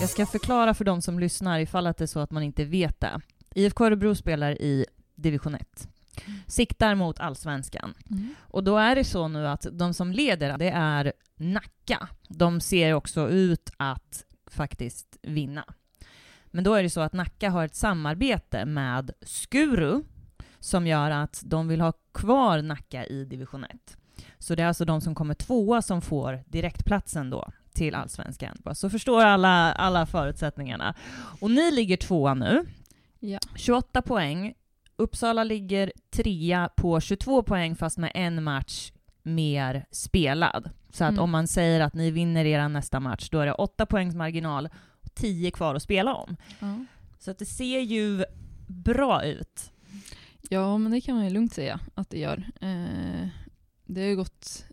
Jag 0.00 0.08
ska 0.08 0.26
förklara 0.26 0.74
för 0.74 0.84
de 0.84 1.02
som 1.02 1.18
lyssnar 1.18 1.58
ifall 1.60 1.86
att 1.86 1.96
det 1.96 2.04
är 2.04 2.06
så 2.06 2.20
att 2.20 2.30
man 2.30 2.42
inte 2.42 2.64
vet 2.64 3.00
det. 3.00 3.20
IFK 3.54 3.86
Örebro 3.86 4.14
spelar 4.14 4.62
i 4.62 4.86
division 5.14 5.54
1. 5.54 5.88
Siktar 6.46 6.94
mot 6.94 7.20
allsvenskan. 7.20 7.94
Mm. 8.10 8.34
Och 8.40 8.64
då 8.64 8.76
är 8.76 8.94
det 8.94 9.04
så 9.04 9.28
nu 9.28 9.48
att 9.48 9.66
de 9.72 9.94
som 9.94 10.12
leder, 10.12 10.58
det 10.58 10.70
är 10.70 11.12
Nacka. 11.36 12.08
De 12.28 12.60
ser 12.60 12.92
också 12.92 13.28
ut 13.28 13.70
att 13.76 14.24
faktiskt 14.46 15.16
vinna. 15.22 15.64
Men 16.50 16.64
då 16.64 16.74
är 16.74 16.82
det 16.82 16.90
så 16.90 17.00
att 17.00 17.12
Nacka 17.12 17.50
har 17.50 17.64
ett 17.64 17.74
samarbete 17.74 18.64
med 18.64 19.10
Skuru 19.22 20.02
som 20.60 20.86
gör 20.86 21.10
att 21.10 21.42
de 21.44 21.68
vill 21.68 21.80
ha 21.80 21.92
kvar 22.14 22.62
Nacka 22.62 23.06
i 23.06 23.24
division 23.24 23.64
1. 23.64 23.96
Så 24.38 24.54
det 24.54 24.62
är 24.62 24.66
alltså 24.66 24.84
de 24.84 25.00
som 25.00 25.14
kommer 25.14 25.34
tvåa 25.34 25.82
som 25.82 26.02
får 26.02 26.44
direktplatsen 26.46 27.30
då 27.30 27.48
till 27.72 27.94
allsvenskan. 27.94 28.56
Så 28.74 28.90
förstår 28.90 29.20
alla, 29.24 29.72
alla 29.72 30.06
förutsättningarna. 30.06 30.94
Och 31.40 31.50
ni 31.50 31.70
ligger 31.70 31.96
tvåa 31.96 32.34
nu. 32.34 32.66
Ja. 33.18 33.38
28 33.56 34.02
poäng. 34.02 34.54
Uppsala 34.96 35.44
ligger 35.44 35.92
trea 36.10 36.70
på 36.76 37.00
22 37.00 37.42
poäng 37.42 37.76
fast 37.76 37.98
med 37.98 38.12
en 38.14 38.42
match 38.42 38.92
mer 39.22 39.84
spelad. 39.90 40.70
Så 40.92 41.04
att 41.04 41.10
Mm. 41.10 41.22
om 41.22 41.30
man 41.30 41.48
säger 41.48 41.80
att 41.80 41.94
ni 41.94 42.10
vinner 42.10 42.44
er 42.44 42.68
nästa 42.68 43.00
match, 43.00 43.28
då 43.30 43.38
är 43.40 43.46
det 43.46 43.52
8 43.52 43.86
poängs 43.86 44.14
marginal 44.14 44.68
10 45.14 45.50
kvar 45.50 45.74
att 45.74 45.82
spela 45.82 46.14
om. 46.14 46.36
Ja. 46.60 46.84
Så 47.18 47.30
att 47.30 47.38
det 47.38 47.46
ser 47.46 47.80
ju 47.80 48.24
bra 48.66 49.24
ut. 49.24 49.72
Ja, 50.48 50.78
men 50.78 50.92
det 50.92 51.00
kan 51.00 51.14
man 51.16 51.24
ju 51.24 51.30
lugnt 51.30 51.54
säga 51.54 51.80
att 51.94 52.10
det 52.10 52.18
gör. 52.18 52.50
Eh, 52.60 53.28
det 53.84 54.00
har 54.00 54.08
ju 54.08 54.16
gått 54.16 54.64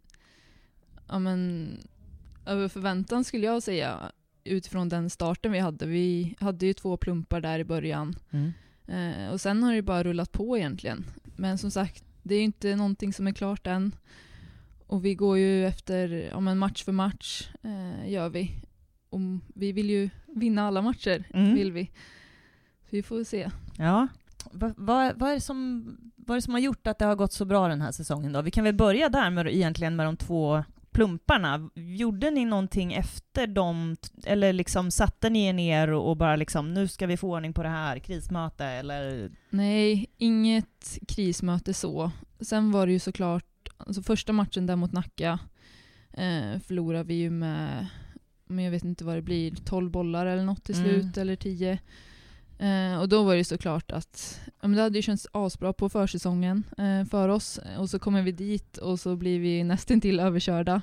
ja, 1.07 1.19
men, 1.19 1.69
över 2.45 2.67
förväntan 2.67 3.23
skulle 3.23 3.45
jag 3.45 3.63
säga 3.63 4.11
utifrån 4.43 4.89
den 4.89 5.09
starten 5.09 5.51
vi 5.51 5.59
hade. 5.59 5.85
Vi 5.85 6.35
hade 6.39 6.65
ju 6.65 6.73
två 6.73 6.97
plumpar 6.97 7.41
där 7.41 7.59
i 7.59 7.63
början 7.63 8.15
eh, 8.87 9.31
och 9.31 9.41
sen 9.41 9.63
har 9.63 9.73
det 9.73 9.81
bara 9.81 10.03
rullat 10.03 10.31
på 10.31 10.57
egentligen. 10.57 11.05
Men 11.35 11.57
som 11.57 11.71
sagt, 11.71 12.03
det 12.23 12.35
är 12.35 12.39
ju 12.39 12.45
inte 12.45 12.75
någonting 12.75 13.13
som 13.13 13.27
är 13.27 13.33
klart 13.33 13.67
än. 13.67 13.95
Och 14.87 15.05
vi 15.05 15.15
går 15.15 15.37
ju 15.37 15.67
efter 15.67 16.29
ja, 16.31 16.39
men 16.39 16.57
match 16.57 16.83
för 16.83 16.91
match, 16.91 17.49
eh, 17.63 18.11
gör 18.11 18.29
vi. 18.29 18.51
Och 19.09 19.19
vi 19.55 19.71
vill 19.71 19.89
ju 19.89 20.09
vinna 20.39 20.67
alla 20.67 20.81
matcher, 20.81 21.23
Mm. 21.33 21.55
vill 21.55 21.71
vi. 21.71 21.85
Så 22.83 22.89
vi 22.89 23.03
får 23.03 23.23
se. 23.23 23.49
Ja. 23.77 24.07
Vad, 24.51 24.73
vad, 24.77 25.19
vad, 25.19 25.29
är 25.29 25.33
det 25.33 25.41
som, 25.41 25.85
vad 26.15 26.35
är 26.35 26.37
det 26.37 26.41
som 26.41 26.53
har 26.53 26.61
gjort 26.61 26.87
att 26.87 26.99
det 26.99 27.05
har 27.05 27.15
gått 27.15 27.33
så 27.33 27.45
bra 27.45 27.67
den 27.67 27.81
här 27.81 27.91
säsongen 27.91 28.33
då? 28.33 28.41
Vi 28.41 28.51
kan 28.51 28.63
väl 28.63 28.75
börja 28.75 29.09
där 29.09 29.29
med, 29.29 29.47
egentligen 29.47 29.95
med 29.95 30.05
de 30.05 30.17
två 30.17 30.63
plumparna. 30.91 31.69
Gjorde 31.75 32.31
ni 32.31 32.45
någonting 32.45 32.93
efter 32.93 33.47
dem, 33.47 33.95
eller 34.23 34.53
liksom 34.53 34.91
satte 34.91 35.29
ni 35.29 35.45
er 35.45 35.53
ner 35.53 35.91
och 35.91 36.17
bara 36.17 36.35
liksom 36.35 36.73
nu 36.73 36.87
ska 36.87 37.07
vi 37.07 37.17
få 37.17 37.31
ordning 37.31 37.53
på 37.53 37.63
det 37.63 37.69
här, 37.69 37.99
krismöte 37.99 38.65
eller? 38.65 39.31
Nej, 39.49 40.05
inget 40.17 40.97
krismöte 41.07 41.73
så. 41.73 42.11
Sen 42.39 42.71
var 42.71 42.85
det 42.87 42.91
ju 42.93 42.99
såklart, 42.99 43.69
alltså 43.77 44.01
första 44.01 44.33
matchen 44.33 44.65
där 44.65 44.75
mot 44.75 44.91
Nacka 44.91 45.39
eh, 46.13 46.59
förlorade 46.67 47.03
vi 47.03 47.13
ju 47.13 47.29
med, 47.29 47.87
men 48.47 48.65
jag 48.65 48.71
vet 48.71 48.83
inte 48.83 49.05
vad 49.05 49.15
det 49.15 49.21
blir, 49.21 49.51
12 49.65 49.91
bollar 49.91 50.25
eller 50.25 50.43
något 50.43 50.63
till 50.63 50.75
Mm. 50.75 50.85
slut, 51.01 51.17
eller 51.17 51.35
10. 51.35 51.79
Eh, 52.59 52.99
och 52.99 53.09
då 53.09 53.23
var 53.23 53.35
det 53.35 53.43
såklart 53.43 53.91
att, 53.91 54.39
ja, 54.45 54.67
men 54.67 54.71
det 54.77 54.81
hade 54.81 54.97
ju 54.97 55.01
känts 55.01 55.27
asbra 55.31 55.73
på 55.73 55.89
försäsongen 55.89 56.63
eh, 56.77 57.05
för 57.05 57.29
oss. 57.29 57.59
Och 57.77 57.89
så 57.89 57.99
kommer 57.99 58.21
vi 58.21 58.31
dit 58.31 58.77
och 58.77 58.99
så 58.99 59.15
blir 59.15 59.39
vi 59.39 59.63
nästintill 59.63 60.19
överkörda. 60.19 60.81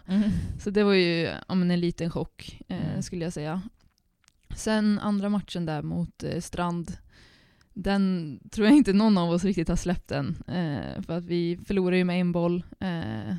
Så 0.61 0.71
det 0.71 0.85
var 0.85 0.93
ju 0.93 1.31
ja, 1.49 1.55
men 1.55 1.71
en 1.71 1.81
liten 1.81 2.11
chock, 2.11 2.61
eh, 2.69 2.89
Mm. 2.91 3.03
skulle 3.03 3.25
jag 3.25 3.33
säga. 3.33 3.63
Sen 4.57 4.99
andra 4.99 5.29
matchen 5.29 5.67
där 5.67 5.83
mot 5.83 6.23
eh, 6.25 6.41
Strand, 6.41 6.93
den 7.73 8.39
tror 8.53 8.67
jag 8.67 8.77
inte 8.77 8.93
någon 8.93 9.19
av 9.19 9.31
oss 9.31 9.45
riktigt 9.45 9.69
har 9.69 9.77
släppt 9.77 10.11
än. 10.11 10.37
Eh, 10.49 11.03
för 11.03 11.19
att 11.19 11.25
vi 11.25 11.59
förlorade 11.67 11.97
ju 11.97 12.05
med 12.05 12.21
en 12.21 12.33
boll 12.33 12.63
eh, 12.81 13.35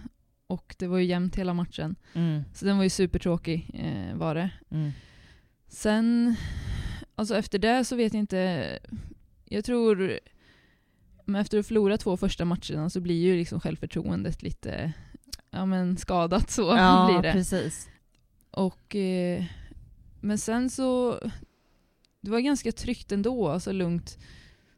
och 0.47 0.75
det 0.79 0.87
var 0.87 0.97
ju 0.97 1.05
jämnt 1.05 1.35
hela 1.35 1.53
matchen. 1.53 1.95
Mm. 2.13 2.43
Så 2.53 2.65
den 2.65 2.77
var 2.77 2.83
ju 2.83 2.89
supertråkig 2.89 3.71
eh, 3.73 4.15
var 4.17 4.35
det. 4.35 4.49
Mm. 4.69 4.91
Sen, 5.67 6.35
alltså 7.15 7.37
efter 7.37 7.59
det 7.59 7.85
så 7.85 7.95
vet 7.95 8.13
jag 8.13 8.19
inte, 8.19 8.79
jag 9.45 9.65
tror, 9.65 10.19
men 11.25 11.41
efter 11.41 11.59
att 11.59 11.67
förlora 11.67 11.97
två 11.97 12.17
första 12.17 12.45
matcherna 12.45 12.89
så 12.89 13.01
blir 13.01 13.21
ju 13.23 13.35
liksom 13.37 13.59
självförtroendet 13.59 14.43
lite 14.43 14.93
ja, 15.51 15.65
men 15.65 15.97
skadat 15.97 16.51
så 16.51 16.61
Ja, 16.77 17.09
blir 17.11 17.21
det. 17.29 17.33
precis. 17.33 17.89
Och, 18.51 18.95
eh, 18.95 19.43
men 20.21 20.37
sen 20.37 20.69
så, 20.69 21.19
det 22.21 22.31
var 22.31 22.39
ganska 22.39 22.71
tryggt 22.71 23.11
ändå, 23.11 23.47
alltså 23.49 23.71
lugnt. 23.71 24.17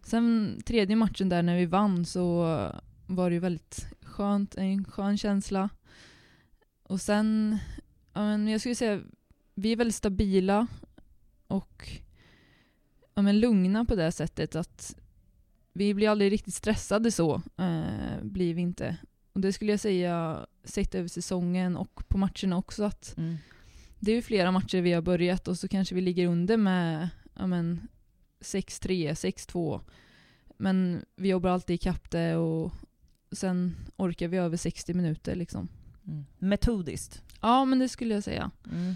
Sen 0.04 0.58
tredje 0.66 0.96
matchen 0.96 1.30
där 1.30 1.42
när 1.44 1.58
vi 1.58 1.66
vann 1.66 2.06
så 2.06 2.44
var 3.08 3.30
det 3.30 3.34
ju 3.34 3.40
väldigt 3.40 3.88
skönt, 4.18 4.56
en 4.56 4.86
skön 4.86 5.18
känsla. 5.18 5.70
Och 6.84 7.02
sen, 7.02 7.58
ja, 8.14 8.22
men 8.22 8.48
jag 8.48 8.60
skulle 8.60 8.76
säga, 8.76 9.02
vi 9.56 9.72
är 9.72 9.76
väldigt 9.76 9.96
stabila 9.96 10.68
och 11.48 11.90
ja, 13.14 13.22
men 13.22 13.40
lugna 13.40 13.86
på 13.86 13.96
det 13.96 14.12
sättet 14.12 14.56
att 14.56 14.96
vi 15.74 15.94
blir 15.94 16.10
aldrig 16.10 16.32
riktigt 16.32 16.54
stressade 16.54 17.12
så, 17.12 17.42
eh, 17.58 18.22
blir 18.24 18.54
vi 18.54 18.62
inte. 18.62 18.98
Och 19.34 19.42
det 19.42 19.54
skulle 19.54 19.72
jag 19.72 19.80
säga, 19.80 20.46
sett 20.64 20.96
över 20.96 21.08
säsongen 21.08 21.78
och 21.78 22.08
på 22.08 22.18
matcherna 22.18 22.58
också, 22.58 22.84
att 22.84 23.18
Mm. 23.18 23.38
det 24.00 24.12
är 24.12 24.16
ju 24.16 24.22
flera 24.22 24.52
matcher 24.52 24.82
vi 24.82 24.94
har 24.94 25.02
börjat 25.02 25.48
och 25.48 25.58
så 25.58 25.68
kanske 25.68 25.96
vi 25.96 26.02
ligger 26.02 26.28
under 26.28 26.58
med 26.58 27.10
ja, 27.36 27.48
men, 27.48 27.88
6-3, 28.40 29.14
6-2. 29.14 29.82
Men 30.58 31.06
vi 31.16 31.30
jobbar 31.30 31.50
alltid 31.50 31.74
ikapp 31.74 32.12
det 32.12 32.36
och 32.36 32.72
sen 33.32 33.76
orkar 33.96 34.28
vi 34.28 34.38
över 34.38 34.58
60 34.58 34.94
minuter 34.94 35.36
liksom. 35.36 35.68
Mm. 36.08 36.26
Metodiskt. 36.38 37.22
Ja, 37.42 37.66
men 37.66 37.80
det 37.80 37.90
skulle 37.90 38.14
jag 38.14 38.24
säga. 38.24 38.52
Mm. 38.72 38.96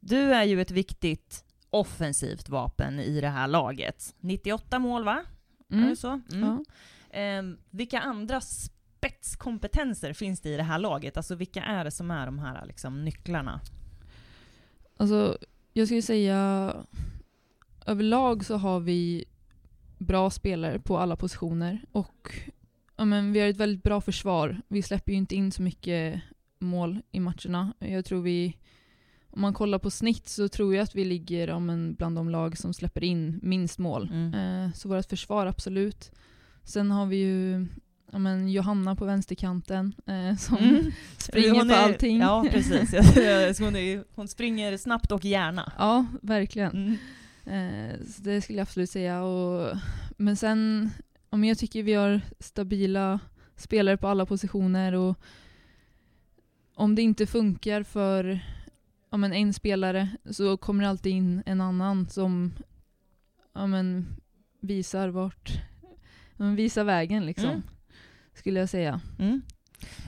Du 0.00 0.16
är 0.34 0.44
ju 0.44 0.60
ett 0.60 0.70
viktigt 0.70 1.44
offensivt 1.70 2.48
vapen 2.48 3.00
i 3.00 3.20
det 3.20 3.28
här 3.28 3.48
laget. 3.48 4.14
98 4.20 4.78
mål 4.78 5.04
va? 5.04 5.22
Är 5.68 5.74
Mm. 5.76 5.88
det 5.88 5.96
så? 5.96 6.20
Mm. 6.32 6.40
Ja. 6.40 6.64
Ehm, 7.10 7.58
vilka 7.70 8.00
andra 8.00 8.40
spetskompetenser 8.40 10.12
finns 10.12 10.40
det 10.40 10.48
i 10.48 10.56
det 10.56 10.62
här 10.62 10.78
laget? 10.78 11.16
Alltså 11.16 11.34
vilka 11.34 11.62
är 11.62 11.84
det 11.84 11.90
som 11.90 12.10
är 12.10 12.26
de 12.26 12.38
här 12.38 12.66
liksom, 12.66 13.04
nycklarna? 13.04 13.60
Alltså, 14.96 15.38
jag 15.72 15.86
skulle 15.88 16.02
säga 16.02 16.72
överlag 17.86 18.44
så 18.44 18.56
har 18.56 18.80
vi 18.80 19.24
bra 19.98 20.30
spelare 20.30 20.78
på 20.78 20.98
alla 20.98 21.16
positioner 21.16 21.80
och 21.92 22.40
ja, 22.96 23.04
men 23.04 23.32
vi 23.32 23.40
har 23.40 23.48
ett 23.48 23.56
väldigt 23.56 23.82
bra 23.82 24.00
försvar. 24.00 24.60
Vi 24.68 24.82
släpper 24.82 25.12
ju 25.12 25.18
inte 25.18 25.34
in 25.34 25.52
så 25.52 25.62
mycket 25.62 26.20
mål 26.58 27.00
i 27.12 27.20
matcherna. 27.20 27.72
Jag 27.78 28.04
tror 28.04 28.22
vi, 28.22 28.56
om 29.30 29.40
man 29.40 29.54
kollar 29.54 29.78
på 29.78 29.90
snitt 29.90 30.28
så 30.28 30.48
tror 30.48 30.74
jag 30.74 30.82
att 30.82 30.94
vi 30.94 31.04
ligger 31.04 31.48
ja, 31.48 31.58
men 31.58 31.94
bland 31.94 32.16
de 32.16 32.28
lag 32.30 32.58
som 32.58 32.74
släpper 32.74 33.04
in 33.04 33.40
minst 33.42 33.78
mål. 33.78 34.10
Mm. 34.12 34.34
Eh, 34.64 34.72
så 34.72 34.88
vårt 34.88 35.06
försvar 35.08 35.46
absolut. 35.46 36.10
Sen 36.64 36.90
har 36.90 37.06
vi 37.06 37.16
ju 37.16 37.66
ja, 38.12 38.18
men 38.18 38.48
Johanna 38.48 38.96
på 38.96 39.04
vänsterkanten 39.04 39.94
eh, 40.06 40.36
som 40.36 40.56
Mm. 40.56 40.92
springer 41.18 41.50
Hon 41.54 41.68
på 41.68 41.74
är- 41.74 41.78
allting. 41.84 42.18
Ja, 42.18 42.46
precis. 42.52 42.90
Hon, 43.60 43.76
är, 43.76 44.04
hon 44.14 44.28
springer 44.28 44.76
snabbt 44.76 45.12
och 45.12 45.24
gärna. 45.24 45.72
Ja, 45.78 46.06
verkligen. 46.22 46.70
Mm. 46.72 46.96
Eh, 47.90 47.94
det 48.18 48.40
skulle 48.40 48.58
jag 48.58 48.62
absolut 48.62 48.90
säga. 48.90 49.22
Och, 49.22 49.76
men 50.16 50.36
sen, 50.36 50.90
om 51.30 51.44
jag 51.44 51.58
tycker 51.58 51.82
vi 51.82 51.94
har 51.94 52.20
stabila 52.38 53.20
spelare 53.56 53.96
på 53.96 54.08
alla 54.08 54.26
positioner 54.26 54.92
och 54.92 55.16
om 56.74 56.94
det 56.94 57.02
inte 57.02 57.26
funkar 57.26 57.82
för 57.82 58.40
ja, 59.10 59.16
men 59.16 59.32
en 59.32 59.52
spelare 59.52 60.08
så 60.30 60.56
kommer 60.56 60.82
det 60.82 60.90
alltid 60.90 61.12
in 61.12 61.42
en 61.46 61.60
annan 61.60 62.08
som 62.08 62.52
ja, 63.54 63.66
men, 63.66 64.06
visar 64.60 65.08
vart, 65.08 65.60
ja, 66.36 66.44
men 66.44 66.56
visar 66.56 66.84
vägen 66.84 67.26
liksom. 67.26 67.50
Mm. 67.50 67.62
Skulle 68.34 68.60
jag 68.60 68.68
säga. 68.68 69.00
Mm. 69.18 69.42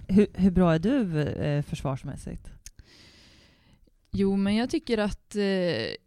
Hur, 0.08 0.26
hur 0.34 0.50
bra 0.50 0.74
är 0.74 0.78
du 0.78 1.22
eh, 1.22 1.62
försvarsmässigt? 1.62 2.50
Jo, 4.10 4.36
men 4.36 4.56
jag 4.56 4.70
tycker 4.70 4.98
att 4.98 5.36
eh, 5.36 5.42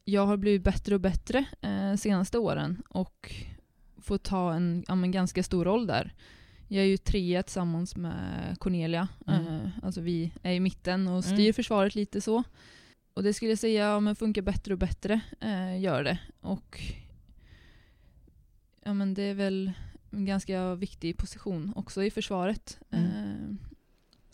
jag 0.04 0.26
har 0.26 0.38
blivit 0.38 0.64
bättre 0.64 0.96
och 0.96 1.02
bättre 1.02 1.46
eh, 1.62 1.96
senaste 1.96 2.38
åren 2.38 2.84
och 2.90 3.36
får 4.02 4.18
ta 4.18 4.54
en 4.54 4.86
ja, 4.88 4.96
men 4.96 5.12
ganska 5.12 5.44
stor 5.44 5.66
roll 5.66 5.88
där. 5.88 6.14
Jag 6.68 6.84
är 6.84 6.88
ju 6.88 6.98
trea 6.98 7.44
tillsammans 7.44 7.96
med 7.96 8.56
Cornelia. 8.60 9.08
Mm. 9.28 9.46
Eh, 9.48 9.70
alltså 9.84 10.02
vi 10.02 10.32
är 10.44 10.52
i 10.54 10.60
mitten 10.60 11.08
och 11.08 11.24
styr 11.24 11.40
Mm. 11.40 11.54
försvaret 11.54 11.96
lite 11.96 12.22
så. 12.22 12.44
Och 13.14 13.24
det 13.24 13.34
skulle 13.34 13.52
jag 13.52 13.60
säga 13.60 13.86
ja, 13.86 14.00
men 14.00 14.16
funkar 14.16 14.42
bättre 14.42 14.74
och 14.74 14.80
bättre, 14.80 15.22
eh, 15.42 15.80
gör 15.80 16.04
det. 16.04 16.20
Och 16.42 16.82
ja, 18.84 18.94
men 18.94 19.14
det 19.14 19.24
är 19.24 19.34
väl 19.34 19.72
en 20.12 20.26
ganska 20.26 20.76
viktig 20.76 21.18
position 21.18 21.74
också 21.76 22.04
i 22.04 22.12
försvaret. 22.12 22.80
Mm. 22.92 23.06
Eh, 23.06 23.56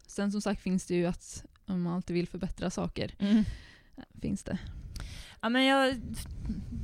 sen 0.08 0.32
som 0.32 0.42
sagt 0.42 0.62
finns 0.62 0.86
det 0.86 0.96
ju 0.96 1.06
att 1.06 1.46
om 1.66 1.82
man 1.82 1.94
alltid 1.94 2.14
vill 2.14 2.28
förbättra 2.28 2.70
saker 2.70 3.16
finns 4.22 4.44
det. 4.44 4.58
Ja, 5.42 5.50
men 5.50 5.66
jag, 5.66 5.96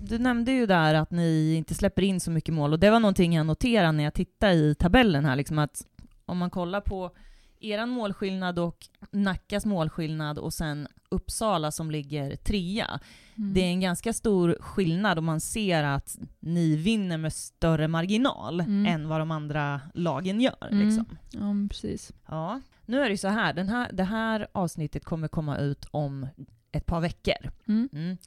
du 0.03 0.19
nämnde 0.19 0.51
ju 0.51 0.65
där 0.65 0.93
att 0.93 1.11
ni 1.11 1.53
inte 1.55 1.73
släpper 1.73 2.01
in 2.01 2.19
så 2.19 2.31
mycket 2.31 2.53
mål 2.53 2.73
och 2.73 2.79
det 2.79 2.89
var 2.89 2.99
någonting 2.99 3.35
jag 3.35 3.45
noterade 3.45 3.91
när 3.91 4.03
jag 4.03 4.13
tittade 4.13 4.53
i 4.53 4.75
tabellen 4.75 5.25
här, 5.25 5.35
liksom 5.35 5.59
att 5.59 5.87
om 6.25 6.37
man 6.37 6.49
kollar 6.49 6.81
på 6.81 7.11
eran 7.59 7.89
målskillnad 7.89 8.59
och 8.59 8.87
Nackas 9.11 9.65
målskillnad 9.65 10.37
och 10.37 10.53
sen 10.53 10.87
Uppsala 11.09 11.71
som 11.71 11.91
ligger 11.91 12.35
trea. 12.35 12.99
Mm. 13.37 13.53
Det 13.53 13.61
är 13.61 13.65
en 13.69 13.79
ganska 13.81 14.13
stor 14.13 14.57
skillnad 14.59 15.19
om 15.19 15.25
man 15.25 15.41
ser 15.41 15.83
att 15.83 16.17
ni 16.39 16.75
vinner 16.75 17.17
med 17.17 17.33
större 17.33 17.87
marginal 17.87 18.59
Mm. 18.59 18.85
än 18.85 19.07
vad 19.07 19.21
de 19.21 19.31
andra 19.31 19.81
lagen 19.93 20.41
gör. 20.41 20.67
Mm. 20.71 20.85
Liksom. 20.85 21.05
Ja, 21.31 21.67
precis. 21.69 22.11
Ja, 22.27 22.61
nu 22.85 22.99
är 22.99 23.03
det 23.03 23.09
ju 23.11 23.17
så 23.17 23.27
här, 23.27 23.53
den 23.53 23.69
här, 23.69 23.89
det 23.93 24.03
här 24.03 24.47
avsnittet 24.51 25.05
kommer 25.05 25.27
komma 25.27 25.57
ut 25.57 25.85
om 25.91 26.27
ett 26.73 26.85
par 26.85 26.99
veckor. 27.01 27.51
Mm. 27.67 27.89
Mm. 27.93 28.17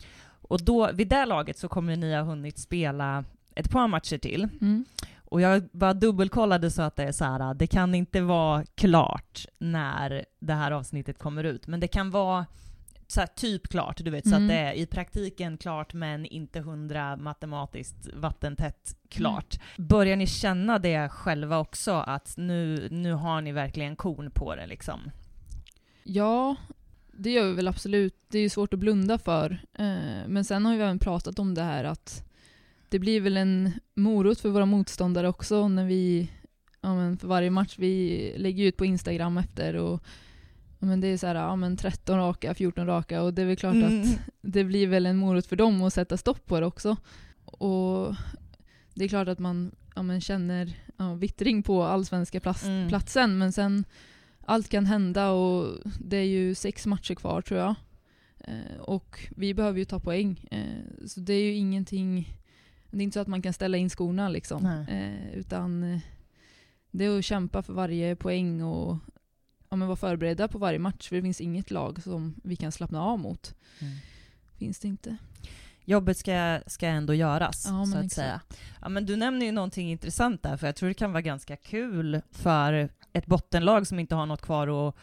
Och 0.49 0.65
då, 0.65 0.93
vid 0.93 1.09
det 1.09 1.27
laget 1.27 1.59
så 1.59 1.69
kommer 1.69 1.97
ni 1.97 2.15
ha 2.15 2.23
hunnit 2.23 2.59
spela 2.59 3.25
ett 3.55 3.71
par 3.71 3.89
matcher 3.89 4.19
till. 4.19 4.49
Mm. 4.61 4.85
Och 5.29 5.41
jag 5.41 5.69
bara 5.73 5.95
dubbelkollade 5.95 6.71
så 6.71 6.83
att 6.83 6.97
det 6.97 7.03
är 7.05 7.13
så 7.13 7.25
här, 7.25 7.55
det 7.55 7.67
kan 7.67 7.95
inte 7.95 8.21
vara 8.21 8.65
klart 8.75 9.47
när 9.59 10.25
det 10.41 10.53
här 10.55 10.71
avsnittet 10.71 11.19
kommer 11.19 11.45
ut, 11.45 11.67
men 11.67 11.81
det 11.81 11.89
kan 11.89 12.11
vara 12.11 12.47
så 13.09 13.21
här, 13.21 13.27
typ 13.27 13.69
klart, 13.69 14.05
du 14.05 14.11
vet, 14.11 14.29
så 14.29 14.35
Mm. 14.35 14.43
att 14.45 14.49
det 14.51 14.59
är 14.59 14.73
i 14.73 14.87
praktiken 14.87 15.59
klart 15.59 15.95
men 15.95 16.27
inte 16.27 16.61
hundra 16.61 17.17
matematiskt 17.17 18.09
vattentätt 18.15 18.97
klart. 19.09 19.61
Börjar 19.79 20.17
ni 20.17 20.27
känna 20.27 20.79
det 20.79 21.09
själva 21.09 21.59
också, 21.59 21.93
att 21.93 22.35
nu, 22.37 22.89
nu 22.91 23.13
har 23.13 23.41
ni 23.41 23.53
verkligen 23.53 23.97
kon 23.97 24.31
på 24.31 24.55
det 24.57 24.67
liksom? 24.67 25.11
Ja, 26.05 26.57
det 27.19 27.31
gör 27.31 27.47
vi 27.49 27.53
väl 27.53 27.69
absolut. 27.69 28.15
Det 28.29 28.39
är 28.39 28.43
ju 28.43 28.49
svårt 28.49 28.75
att 28.75 28.81
blunda 28.81 29.19
för. 29.19 29.51
Eh, 29.79 30.29
men 30.29 30.45
sen 30.45 30.67
har 30.67 30.77
vi 30.77 30.83
även 30.83 30.99
pratat 30.99 31.39
om 31.39 31.55
det 31.55 31.63
här 31.63 31.85
att 31.85 32.23
det 32.89 32.99
blir 32.99 33.21
väl 33.21 33.37
en 33.37 33.73
morot 33.95 34.41
för 34.41 34.49
våra 34.49 34.67
motståndare 34.67 35.29
också 35.29 35.69
när 35.69 35.85
vi, 35.87 36.31
ja 36.81 36.95
men 36.95 37.19
för 37.19 37.29
varje 37.29 37.51
match 37.51 37.75
vi 37.79 38.35
lägger 38.39 38.65
ut 38.65 38.77
på 38.77 38.85
Instagram 38.85 39.39
efter 39.39 39.75
och 39.75 40.03
ja 40.79 40.87
men 40.87 41.01
det 41.01 41.07
är 41.09 41.17
så 41.17 41.27
här, 41.27 41.35
ja 41.35 41.57
men 41.57 41.77
13 41.77 42.19
raka, 42.19 42.55
14 42.55 42.87
raka 42.87 43.23
och 43.23 43.35
det 43.35 43.43
är 43.43 43.47
väl 43.47 43.57
klart 43.57 43.75
Mm. 43.75 44.03
att 44.03 44.19
det 44.41 44.65
blir 44.65 44.87
väl 44.87 45.07
en 45.07 45.17
morot 45.17 45.47
för 45.47 45.57
dem 45.57 45.83
att 45.83 45.95
sätta 45.95 46.17
stopp 46.17 46.47
på 46.47 46.61
det 46.61 46.67
också. 46.67 46.97
Och 47.45 48.15
det 48.95 49.05
är 49.05 49.09
klart 49.09 49.29
att 49.29 49.39
man 49.39 49.73
ja, 49.95 50.03
men 50.03 50.21
känner 50.21 50.73
ja, 50.97 51.15
vittring 51.15 51.63
på 51.63 51.83
allsvenska 51.83 52.41
plats, 52.41 52.65
Mm. 52.65 52.89
platsen 52.89 53.39
men 53.39 53.53
sen 53.53 53.85
allt 54.47 54.69
kan 54.69 54.87
hända 54.87 55.31
och 55.31 55.79
det 56.01 56.17
är 56.17 56.25
ju 56.25 56.55
sex 56.55 56.87
matcher 56.87 57.15
kvar 57.15 57.43
tror 57.43 57.61
jag. 57.61 57.75
Eh, 58.39 58.81
och 58.81 59.29
vi 59.37 59.55
behöver 59.55 59.79
ju 59.79 59.85
ta 59.85 60.01
poäng. 60.01 60.47
Eh, 60.51 61.07
så 61.07 61.21
det 61.21 61.33
är 61.33 61.43
ju 61.43 61.55
ingenting, 61.55 62.39
det 62.91 62.99
är 62.99 63.03
inte 63.03 63.15
så 63.15 63.21
att 63.21 63.29
man 63.29 63.43
kan 63.43 63.53
ställa 63.53 63.77
in 63.77 63.91
skorna 63.91 64.29
liksom. 64.29 64.67
Eh, 64.67 65.39
utan 65.39 65.83
eh, 65.83 66.01
det 66.91 67.05
är 67.05 67.19
att 67.19 67.25
kämpa 67.25 67.63
för 67.63 67.73
varje 67.73 68.17
poäng 68.17 68.63
och 68.63 68.99
ja, 69.69 69.77
men 69.77 69.89
vara 69.89 69.97
förberedda 69.97 70.49
på 70.49 70.59
varje 70.59 70.79
match. 70.79 71.09
För 71.09 71.17
det 71.17 71.23
finns 71.23 71.41
inget 71.41 71.71
lag 71.71 72.03
som 72.03 72.35
vi 72.45 72.57
kan 72.57 72.73
slappna 72.73 73.03
av 73.03 73.19
mot. 73.19 73.55
Mm. 73.79 73.95
Finns 74.59 74.79
det 74.79 74.89
inte. 74.89 75.17
Jobbet 75.89 76.19
ska, 76.19 76.61
ska 76.67 76.87
ändå 76.87 77.15
göras, 77.15 77.67
Ja, 77.69 77.87
så 77.87 77.99
att 77.99 78.13
säga. 78.13 78.41
Ja, 78.83 78.89
men 78.89 79.07
du 79.07 79.17
nämner 79.17 79.47
ju 79.47 79.53
någonting 79.53 79.91
intressant 79.91 80.43
där, 80.43 80.57
för 80.57 80.67
jag 80.67 80.77
tror 80.77 80.89
det 80.89 80.95
kan 80.95 81.13
vara 81.13 81.23
ganska 81.23 81.57
kul 81.57 82.21
för 82.31 82.89
ett 83.13 83.27
bottenlag 83.27 83.87
som 83.87 83.99
inte 83.99 84.15
har 84.15 84.27
något 84.27 84.43
kvar 84.43 84.89
att 84.89 84.95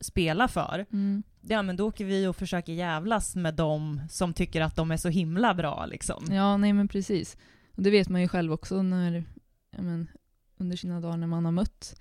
spela 0.00 0.48
för. 0.48 0.86
Mm. 0.92 1.22
Ja, 1.40 1.62
men 1.62 1.76
då 1.76 1.88
åker 1.88 2.04
vi 2.04 2.26
och 2.26 2.36
försöker 2.36 2.72
jävlas 2.72 3.36
med 3.36 3.54
dem 3.54 4.00
som 4.10 4.32
tycker 4.34 4.60
att 4.60 4.76
de 4.76 4.90
är 4.90 4.96
så 4.96 5.08
himla 5.08 5.54
bra 5.54 5.86
liksom. 5.86 6.24
Ja, 6.30 6.56
nej 6.56 6.72
men 6.72 6.88
precis. 6.88 7.36
Och 7.76 7.82
det 7.82 7.90
vet 7.90 8.08
man 8.08 8.20
ju 8.20 8.28
själv 8.28 8.52
också 8.52 8.82
när, 8.82 9.24
men, 9.70 10.08
under 10.56 10.76
sina 10.76 11.00
dagar 11.00 11.16
när 11.16 11.26
man 11.26 11.44
har 11.44 11.52
mött 11.52 12.00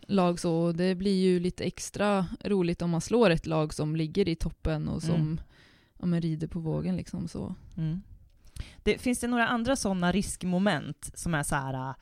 lag 0.00 0.40
så. 0.40 0.72
Det 0.72 0.94
blir 0.94 1.20
ju 1.22 1.40
lite 1.40 1.64
extra 1.64 2.26
roligt 2.44 2.82
om 2.82 2.90
man 2.90 3.00
slår 3.00 3.30
ett 3.30 3.46
lag 3.46 3.74
som 3.74 3.96
ligger 3.96 4.28
i 4.28 4.34
toppen 4.36 4.88
och 4.88 5.02
som 5.02 5.14
Mm. 5.14 5.40
Ja, 6.00 6.06
men 6.06 6.20
rider 6.20 6.46
på 6.46 6.60
vågen 6.60 6.96
liksom 6.96 7.28
så. 7.28 7.54
Mm. 7.76 8.02
Det, 8.82 8.98
finns 8.98 9.18
det 9.20 9.26
några 9.26 9.46
andra 9.48 9.76
sådana 9.76 10.12
riskmoment 10.12 11.10
som 11.14 11.34
är 11.34 11.42
så 11.42 11.54
här 11.54 11.74
äh, 11.74 11.94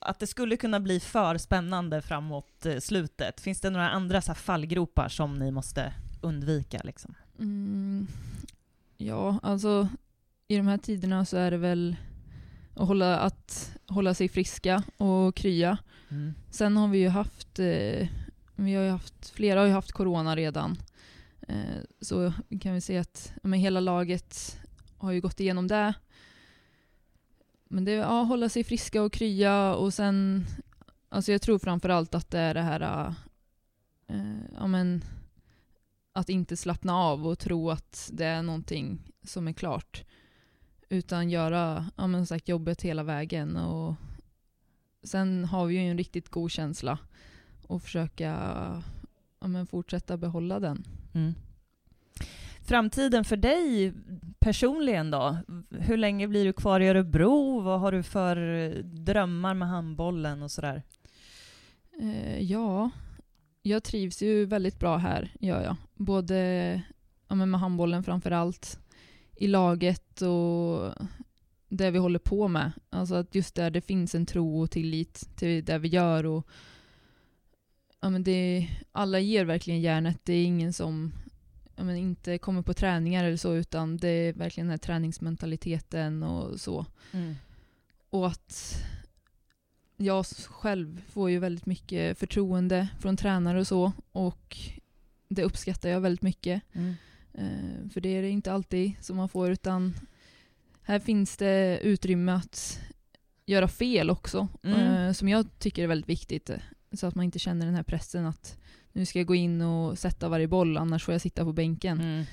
att- 0.00 0.18
det 0.18 0.26
skulle 0.26 0.56
kunna 0.56 0.80
bli 0.80 1.00
för 1.00 1.38
spännande 1.38 2.02
framåt 2.02 2.66
eh, 2.66 2.78
slutet? 2.78 3.40
Finns 3.40 3.60
det 3.60 3.70
några 3.70 3.90
andra 3.90 4.20
så 4.20 4.26
här 4.32 4.34
fallgropar 4.34 5.08
som 5.08 5.34
ni 5.34 5.50
måste 5.50 5.92
undvika 6.20 6.80
liksom? 6.84 7.14
Mm, 7.38 8.06
ja, 8.96 9.38
alltså 9.42 9.88
i 10.48 10.56
de 10.56 10.66
här 10.66 10.78
tiderna 10.78 11.24
så 11.24 11.36
är 11.36 11.50
det 11.50 11.56
väl 11.56 11.96
att 12.74 12.88
hålla, 12.88 13.18
att 13.18 13.72
hålla 13.86 14.14
sig 14.14 14.28
friska 14.28 14.82
och 14.96 15.34
krya. 15.34 15.78
Mm. 16.10 16.34
Sen 16.50 16.76
har 16.76 16.88
vi 16.88 16.98
ju 16.98 17.08
haft, 17.08 17.58
eh, 17.58 18.08
vi 18.56 18.74
har 18.74 18.88
haft, 18.90 19.30
flera 19.30 19.60
har 19.60 19.66
ju 19.66 19.72
haft 19.72 19.92
corona 19.92 20.36
redan. 20.36 20.76
Eh, 21.48 21.82
så 22.00 22.32
kan 22.60 22.74
vi 22.74 22.80
se 22.80 22.98
att 22.98 23.32
men 23.42 23.60
hela 23.60 23.80
laget 23.80 24.58
har 24.98 25.12
ju 25.12 25.20
gått 25.20 25.40
igenom 25.40 25.68
det. 25.68 25.94
Men 27.68 27.84
det 27.84 27.92
är 27.92 27.96
ja, 27.96 28.22
hålla 28.22 28.48
sig 28.48 28.64
friska 28.64 29.02
och 29.02 29.12
krya 29.12 29.74
och 29.74 29.94
sen, 29.94 30.46
alltså 31.08 31.32
jag 31.32 31.42
tror 31.42 31.58
framförallt 31.58 32.14
att 32.14 32.30
det 32.30 32.38
är 32.38 32.54
det 32.54 32.62
här, 32.62 33.14
eh, 34.06 34.40
ja 34.54 34.66
men, 34.66 35.04
att 36.12 36.28
inte 36.28 36.56
slappna 36.56 36.96
av 36.96 37.26
och 37.26 37.38
tro 37.38 37.70
att 37.70 38.10
det 38.12 38.24
är 38.24 38.42
någonting 38.42 39.12
som 39.22 39.48
är 39.48 39.52
klart. 39.52 40.04
Utan 40.88 41.30
göra 41.30 41.90
ja, 41.96 42.06
men 42.06 42.26
sagt, 42.26 42.48
jobbet 42.48 42.82
hela 42.82 43.02
vägen. 43.02 43.56
Och 43.56 43.94
sen 45.02 45.44
har 45.44 45.66
vi 45.66 45.74
ju 45.74 45.80
en 45.80 45.98
riktigt 45.98 46.28
god 46.28 46.50
känsla 46.50 46.98
och 47.66 47.82
försöka 47.82 48.32
ja, 49.40 49.46
men 49.46 49.66
fortsätta 49.66 50.16
behålla 50.16 50.60
den. 50.60 50.84
Mm. 51.14 51.34
Framtiden 52.62 53.24
för 53.24 53.36
dig 53.36 53.92
personligen 54.38 55.10
då? 55.10 55.36
Hur 55.70 55.96
länge 55.96 56.28
blir 56.28 56.44
du 56.44 56.52
kvar 56.52 56.80
i 56.80 56.88
Örebro? 56.88 57.60
Vad 57.60 57.80
har 57.80 57.92
du 57.92 58.02
för 58.02 58.36
eh, 58.36 58.84
drömmar 58.84 59.54
med 59.54 59.68
handbollen 59.68 60.42
och 60.42 60.50
sådär? 60.50 60.82
Eh, 62.00 62.42
ja, 62.42 62.90
jag 63.62 63.82
trivs 63.84 64.22
ju 64.22 64.44
väldigt 64.44 64.78
bra 64.78 64.96
här, 64.96 65.32
gör 65.40 65.62
jag. 65.62 65.76
Både 65.94 66.82
ja, 67.28 67.34
med 67.34 67.60
handbollen 67.60 68.04
framför 68.04 68.30
allt, 68.30 68.78
i 69.36 69.46
laget 69.46 70.22
och 70.22 70.92
det 71.68 71.90
vi 71.90 71.98
håller 71.98 72.18
på 72.18 72.48
med. 72.48 72.72
Alltså 72.90 73.14
att 73.14 73.34
just 73.34 73.54
där 73.54 73.70
det 73.70 73.80
finns 73.80 74.14
en 74.14 74.26
tro 74.26 74.60
och 74.60 74.70
tillit 74.70 75.28
till 75.36 75.64
det 75.64 75.78
vi 75.78 75.88
gör. 75.88 76.26
Och, 76.26 76.48
ja, 78.04 78.10
men 78.10 78.22
det, 78.22 78.68
alla 78.92 79.20
ger 79.20 79.44
verkligen 79.44 79.80
järnet. 79.80 80.20
Det 80.24 80.32
är 80.32 80.44
ingen 80.44 80.72
som 80.72 81.12
ja, 81.76 81.84
men 81.84 81.96
inte 81.96 82.38
kommer 82.38 82.62
på 82.62 82.74
träningar 82.74 83.24
eller 83.24 83.36
så, 83.36 83.54
utan 83.54 83.96
det 83.96 84.08
är 84.08 84.32
verkligen 84.32 84.66
den 84.66 84.70
här 84.70 84.78
träningsmentaliteten 84.78 86.22
och 86.22 86.60
så. 86.60 86.86
Mm. 87.12 87.34
Och 88.10 88.26
att 88.26 88.82
jag 89.96 90.26
själv 90.26 91.02
får 91.08 91.30
ju 91.30 91.38
väldigt 91.38 91.66
mycket 91.66 92.18
förtroende 92.18 92.88
från 93.00 93.16
tränare 93.16 93.60
och 93.60 93.66
så. 93.66 93.92
Och 94.12 94.56
det 95.28 95.42
uppskattar 95.42 95.88
jag 95.88 96.00
väldigt 96.00 96.22
mycket. 96.22 96.62
Mm. 96.72 96.94
Eh, 97.32 97.90
för 97.90 98.00
det 98.00 98.08
är 98.08 98.22
det 98.22 98.30
inte 98.30 98.52
alltid 98.52 98.92
som 99.00 99.16
man 99.16 99.28
får, 99.28 99.50
utan 99.50 99.94
här 100.82 100.98
finns 100.98 101.36
det 101.36 101.78
utrymme 101.82 102.32
att 102.32 102.80
göra 103.46 103.68
fel 103.68 104.10
också. 104.10 104.48
Mm. 104.62 104.80
Eh, 104.80 105.12
som 105.12 105.28
jag 105.28 105.58
tycker 105.58 105.82
är 105.82 105.86
väldigt 105.86 106.08
viktigt. 106.08 106.50
Så 106.96 107.06
att 107.06 107.14
man 107.14 107.24
inte 107.24 107.38
känner 107.38 107.66
den 107.66 107.74
här 107.74 107.82
pressen 107.82 108.26
att 108.26 108.58
nu 108.92 109.06
ska 109.06 109.18
jag 109.18 109.26
gå 109.26 109.34
in 109.34 109.60
och 109.62 109.98
sätta 109.98 110.28
varje 110.28 110.48
boll, 110.48 110.76
annars 110.76 111.04
får 111.04 111.14
jag 111.14 111.20
sitta 111.20 111.44
på 111.44 111.52
bänken. 111.52 112.00
Mm. 112.00 112.24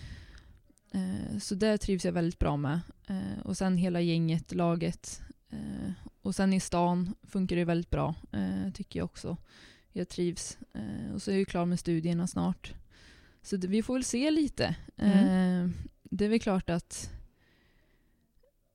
Eh, 0.91 1.37
Så 1.39 1.55
det 1.55 1.77
trivs 1.77 2.05
jag 2.05 2.11
väldigt 2.11 2.39
bra 2.39 2.57
med. 2.57 2.79
Eh, 3.07 3.39
Och 3.43 3.57
sen 3.57 3.77
hela 3.77 4.01
gänget, 4.01 4.53
laget. 4.53 5.21
Eh, 5.49 5.91
Och 6.21 6.35
sen 6.35 6.53
i 6.53 6.59
stan 6.59 7.15
funkar 7.23 7.55
det 7.55 7.65
väldigt 7.65 7.89
bra, 7.89 8.15
eh, 8.31 8.71
tycker 8.73 8.99
jag 8.99 9.05
också. 9.05 9.37
Jag 9.91 10.09
trivs. 10.09 10.57
Eh, 10.73 11.13
Och 11.13 11.21
så 11.21 11.31
är 11.31 11.37
jag 11.37 11.47
klar 11.47 11.65
med 11.65 11.79
studierna 11.79 12.27
snart. 12.27 12.73
Så 13.41 13.57
det, 13.57 13.67
vi 13.67 13.83
får 13.83 13.93
väl 13.93 14.03
se 14.03 14.31
lite. 14.31 14.75
Mm. 14.97 15.65
Eh, 15.65 15.69
Det 16.03 16.25
är 16.25 16.29
väl 16.29 16.39
klart 16.39 16.69
att 16.69 17.11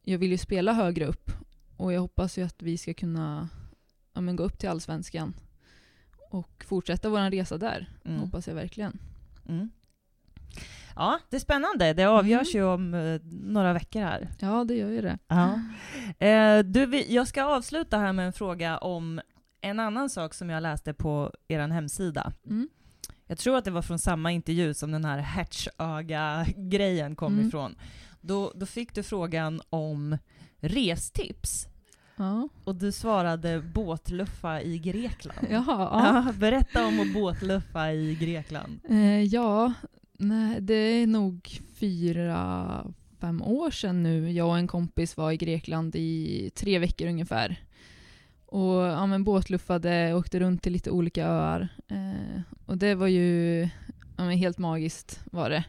jag 0.05 0.19
vill 0.19 0.31
ju 0.31 0.39
spela 0.39 0.73
högre 0.73 1.07
upp. 1.07 1.31
Och 1.77 1.93
jag 1.93 2.01
hoppas 2.01 2.39
ju 2.39 2.43
att 2.43 2.63
vi 2.63 2.79
ska 2.79 2.95
kunna 2.95 3.49
ja, 4.15 4.21
gå 4.21 4.43
upp 4.43 4.59
till 4.59 4.69
allsvenskan. 4.69 5.35
Och 6.31 6.65
fortsätta 6.69 7.09
vår 7.09 7.31
resa 7.31 7.59
där. 7.59 7.89
Mm. 8.05 8.21
Hoppas 8.21 8.47
jag 8.49 8.55
verkligen. 8.55 8.99
Mm. 9.49 9.71
Ja, 10.97 11.19
det 11.31 11.37
är 11.37 11.41
spännande. 11.41 11.93
Det 11.93 12.05
avgörs 12.05 12.55
ju 12.55 12.63
om 12.65 12.95
eh, 12.95 13.21
några 13.25 13.73
veckor 13.73 14.01
här. 14.01 14.29
Ja, 14.41 14.65
det 14.65 14.75
gör 14.75 14.91
ju 14.91 15.01
det. 15.01 15.19
Ja. 15.29 15.61
Eh, 16.27 16.59
du, 16.59 17.05
jag 17.09 17.29
ska 17.29 17.45
avsluta 17.45 17.99
här 17.99 18.13
med 18.13 18.27
en 18.27 18.33
fråga 18.33 18.79
om 18.79 19.21
en 19.61 19.81
annan 19.81 20.11
sak 20.11 20.35
som 20.35 20.51
jag 20.51 20.63
läste 20.63 20.95
på 20.95 21.33
er 21.49 21.59
hemsida. 21.69 22.33
Mm. 22.47 22.69
Jag 23.27 23.39
tror 23.39 23.57
att 23.57 23.65
det 23.65 23.71
var 23.71 23.83
från 23.83 23.99
samma 23.99 24.33
intervju 24.33 24.75
som 24.75 24.93
den 24.93 25.05
här 25.05 25.19
Hertzöga-grejen 25.19 27.17
kom 27.17 27.33
Mm. 27.35 27.49
ifrån. 27.49 27.75
Då, 28.21 28.53
då 28.55 28.67
fick 28.67 28.95
du 28.95 29.03
frågan 29.03 29.61
om 29.71 30.19
restips. 30.61 31.67
Ja. 32.17 32.49
Och 32.65 32.75
du 32.75 32.93
svarade 32.93 33.61
båtluffa 33.61 34.63
i 34.63 34.79
Grekland. 34.79 35.47
Jaha, 35.51 36.25
ja. 36.27 36.33
Berätta 36.33 36.87
om 36.87 37.01
att 37.01 37.15
båtluffa 37.15 37.93
i 37.93 38.15
Grekland. 38.15 38.81
Eh, 38.89 39.23
ja, 39.23 39.73
nej, 40.19 40.61
det 40.61 40.75
är 40.75 41.07
nog 41.07 41.61
fyra, 41.75 42.87
fem 43.21 43.43
år 43.43 43.71
sedan 43.71 44.03
nu. 44.03 44.33
Jag 44.33 44.49
och 44.49 44.59
en 44.59 44.67
kompis 44.67 45.17
var 45.17 45.33
i 45.33 45.37
Grekland 45.37 45.97
i 45.97 46.51
tre 46.55 46.79
veckor 46.79 47.09
ungefär. 47.09 47.61
Och 48.47 48.83
ja, 48.83 49.07
men 49.07 49.25
båtluffade, 49.25 50.15
åkte 50.15 50.41
runt 50.41 50.63
till 50.63 50.73
lite 50.73 50.91
olika 50.91 51.27
öar. 51.27 51.69
Eh, 51.89 52.41
och 52.67 52.79
det 52.79 52.95
var 52.95 53.07
ju 53.07 53.61
ja, 54.17 54.25
men 54.25 54.39
helt 54.39 54.59
magiskt 54.59 55.21
var 55.33 55.51
det. 55.51 55.65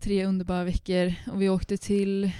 Tre 0.00 0.24
underbara 0.24 0.64
veckor. 0.64 1.14
Och 1.32 1.42
vi 1.42 1.48
åkte 1.48 1.76
till, 1.76 2.32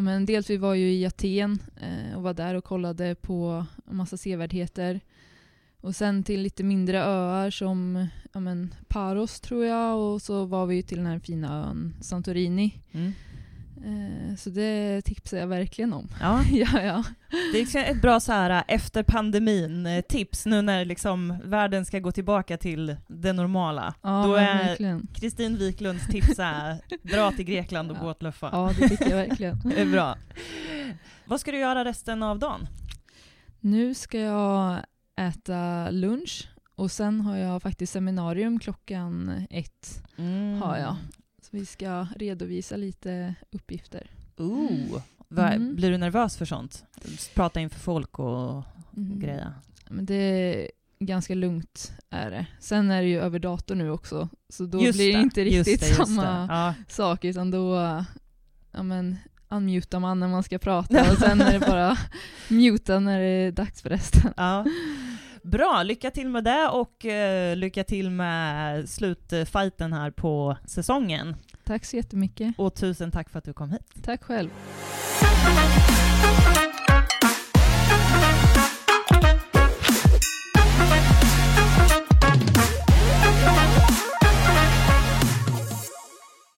men 0.00 0.26
dels 0.26 0.50
vi 0.50 0.56
var 0.56 0.74
ju 0.74 0.92
i 0.92 1.06
Aten 1.06 1.58
eh, 1.80 2.16
och 2.16 2.22
var 2.22 2.34
där 2.34 2.54
och 2.54 2.64
kollade 2.64 3.14
på 3.14 3.66
en 3.86 3.96
massa 3.96 4.16
sevärdheter. 4.16 5.00
Och 5.80 5.96
sen 5.96 6.22
till 6.22 6.42
lite 6.42 6.62
mindre 6.62 7.02
öar 7.02 7.50
som 7.50 8.06
ja, 8.32 8.40
men 8.40 8.74
Paros 8.88 9.40
tror 9.40 9.64
jag 9.64 9.98
och 9.98 10.22
så 10.22 10.44
var 10.44 10.66
vi 10.66 10.82
till 10.82 10.96
den 10.96 11.06
här 11.06 11.18
fina 11.18 11.68
ön 11.68 11.94
Santorini. 12.00 12.80
Mm. 12.92 13.12
Eh, 13.86 14.36
så 14.36 14.50
det 14.50 15.02
tipsar 15.04 15.36
jag 15.38 15.46
verkligen 15.46 15.92
om. 15.92 16.08
Ja, 16.20 16.42
ja, 16.50 16.82
ja. 16.82 17.04
det 17.52 17.74
är 17.74 17.90
ett 17.90 18.02
bra 18.02 18.20
så 18.20 18.32
här 18.32 18.64
efter 18.68 19.02
pandemin-tips 19.02 20.46
nu 20.46 20.62
när 20.62 20.84
liksom 20.84 21.38
världen 21.44 21.84
ska 21.84 21.98
gå 21.98 22.12
tillbaka 22.12 22.56
till 22.56 22.96
det 23.08 23.32
normala. 23.32 23.94
ja 24.02 24.22
Då 24.26 24.34
är. 24.34 25.00
Kristin 25.14 25.56
Wiklunds 25.56 26.06
tips 26.06 26.38
är 26.38 26.80
dra 27.02 27.30
till 27.32 27.44
Grekland 27.44 27.90
och 27.90 27.96
Ja. 27.96 28.02
båtluffa. 28.02 28.48
Ja, 28.52 28.72
det 28.78 28.88
tycker 28.88 29.10
jag 29.10 29.16
verkligen. 29.28 29.60
Det 29.64 29.80
är 29.80 29.86
bra. 29.86 30.16
Vad 31.24 31.40
ska 31.40 31.50
du 31.50 31.58
göra 31.58 31.84
resten 31.84 32.22
av 32.22 32.38
dagen? 32.38 32.66
Nu 33.60 33.94
ska 33.94 34.18
jag 34.20 34.76
äta 35.20 35.90
lunch 35.90 36.48
och 36.74 36.90
sen 36.90 37.20
har 37.20 37.36
jag 37.36 37.62
faktiskt 37.62 37.92
seminarium 37.92 38.58
klockan 38.58 39.46
ett. 39.50 40.02
Mm. 40.18 40.62
Har 40.62 40.76
jag. 40.76 40.96
Så 41.50 41.56
vi 41.56 41.66
ska 41.66 42.06
redovisa 42.16 42.76
lite 42.76 43.34
uppgifter. 43.52 44.10
Ooh. 44.36 45.00
Va- 45.28 45.52
Mm. 45.52 45.76
Blir 45.76 45.90
du 45.90 45.96
nervös 45.98 46.36
för 46.36 46.44
sånt? 46.44 46.84
Prata 47.34 47.60
inför 47.60 47.80
folk 47.80 48.18
och 48.18 48.62
Mm. 48.96 49.20
grejer? 49.20 49.52
Men 49.88 50.06
det 50.06 50.14
är 50.14 50.70
ganska 50.98 51.34
lugnt 51.34 51.92
är 52.10 52.30
det. 52.30 52.46
Sen 52.60 52.90
är 52.90 53.02
det 53.02 53.08
ju 53.08 53.20
över 53.20 53.38
dator 53.38 53.74
nu 53.74 53.90
också, 53.90 54.28
så 54.48 54.64
då 54.66 54.82
Just 54.82 54.98
blir 54.98 55.12
det 55.16 55.20
inte 55.22 55.40
just 55.42 55.68
riktigt 55.68 55.80
det, 55.80 55.88
just 55.88 55.98
samma 56.00 56.22
det. 56.22 56.46
Ja. 56.54 56.74
sak, 56.88 57.24
utan 57.24 57.50
då 57.50 57.74
ja, 58.72 58.82
men, 58.82 59.16
unmutar 59.48 60.00
man 60.00 60.20
när 60.20 60.28
man 60.28 60.42
ska 60.42 60.58
prata 60.58 61.12
och 61.12 61.18
sen 61.18 61.40
är 61.40 61.52
det 61.58 61.66
bara 61.66 61.98
muta 62.48 62.98
när 62.98 63.20
det 63.20 63.26
är 63.26 63.52
dags 63.52 63.82
för 63.82 63.90
resten. 63.90 64.32
Ja. 64.36 64.64
Bra, 65.46 65.82
lycka 65.82 66.10
till 66.10 66.28
med 66.28 66.44
det 66.44 66.68
och 66.68 67.06
eh, 67.06 67.56
lycka 67.56 67.84
till 67.84 68.10
med 68.10 68.88
slutfighten 68.88 69.92
här 69.92 70.10
på 70.10 70.56
säsongen. 70.64 71.36
Tack 71.64 71.84
så 71.84 71.96
jättemycket. 71.96 72.54
Och 72.58 72.74
tusen 72.74 73.10
tack 73.10 73.30
för 73.30 73.38
att 73.38 73.44
du 73.44 73.52
kom 73.52 73.70
hit. 73.70 73.92
Tack 74.04 74.22
själv. 74.22 74.50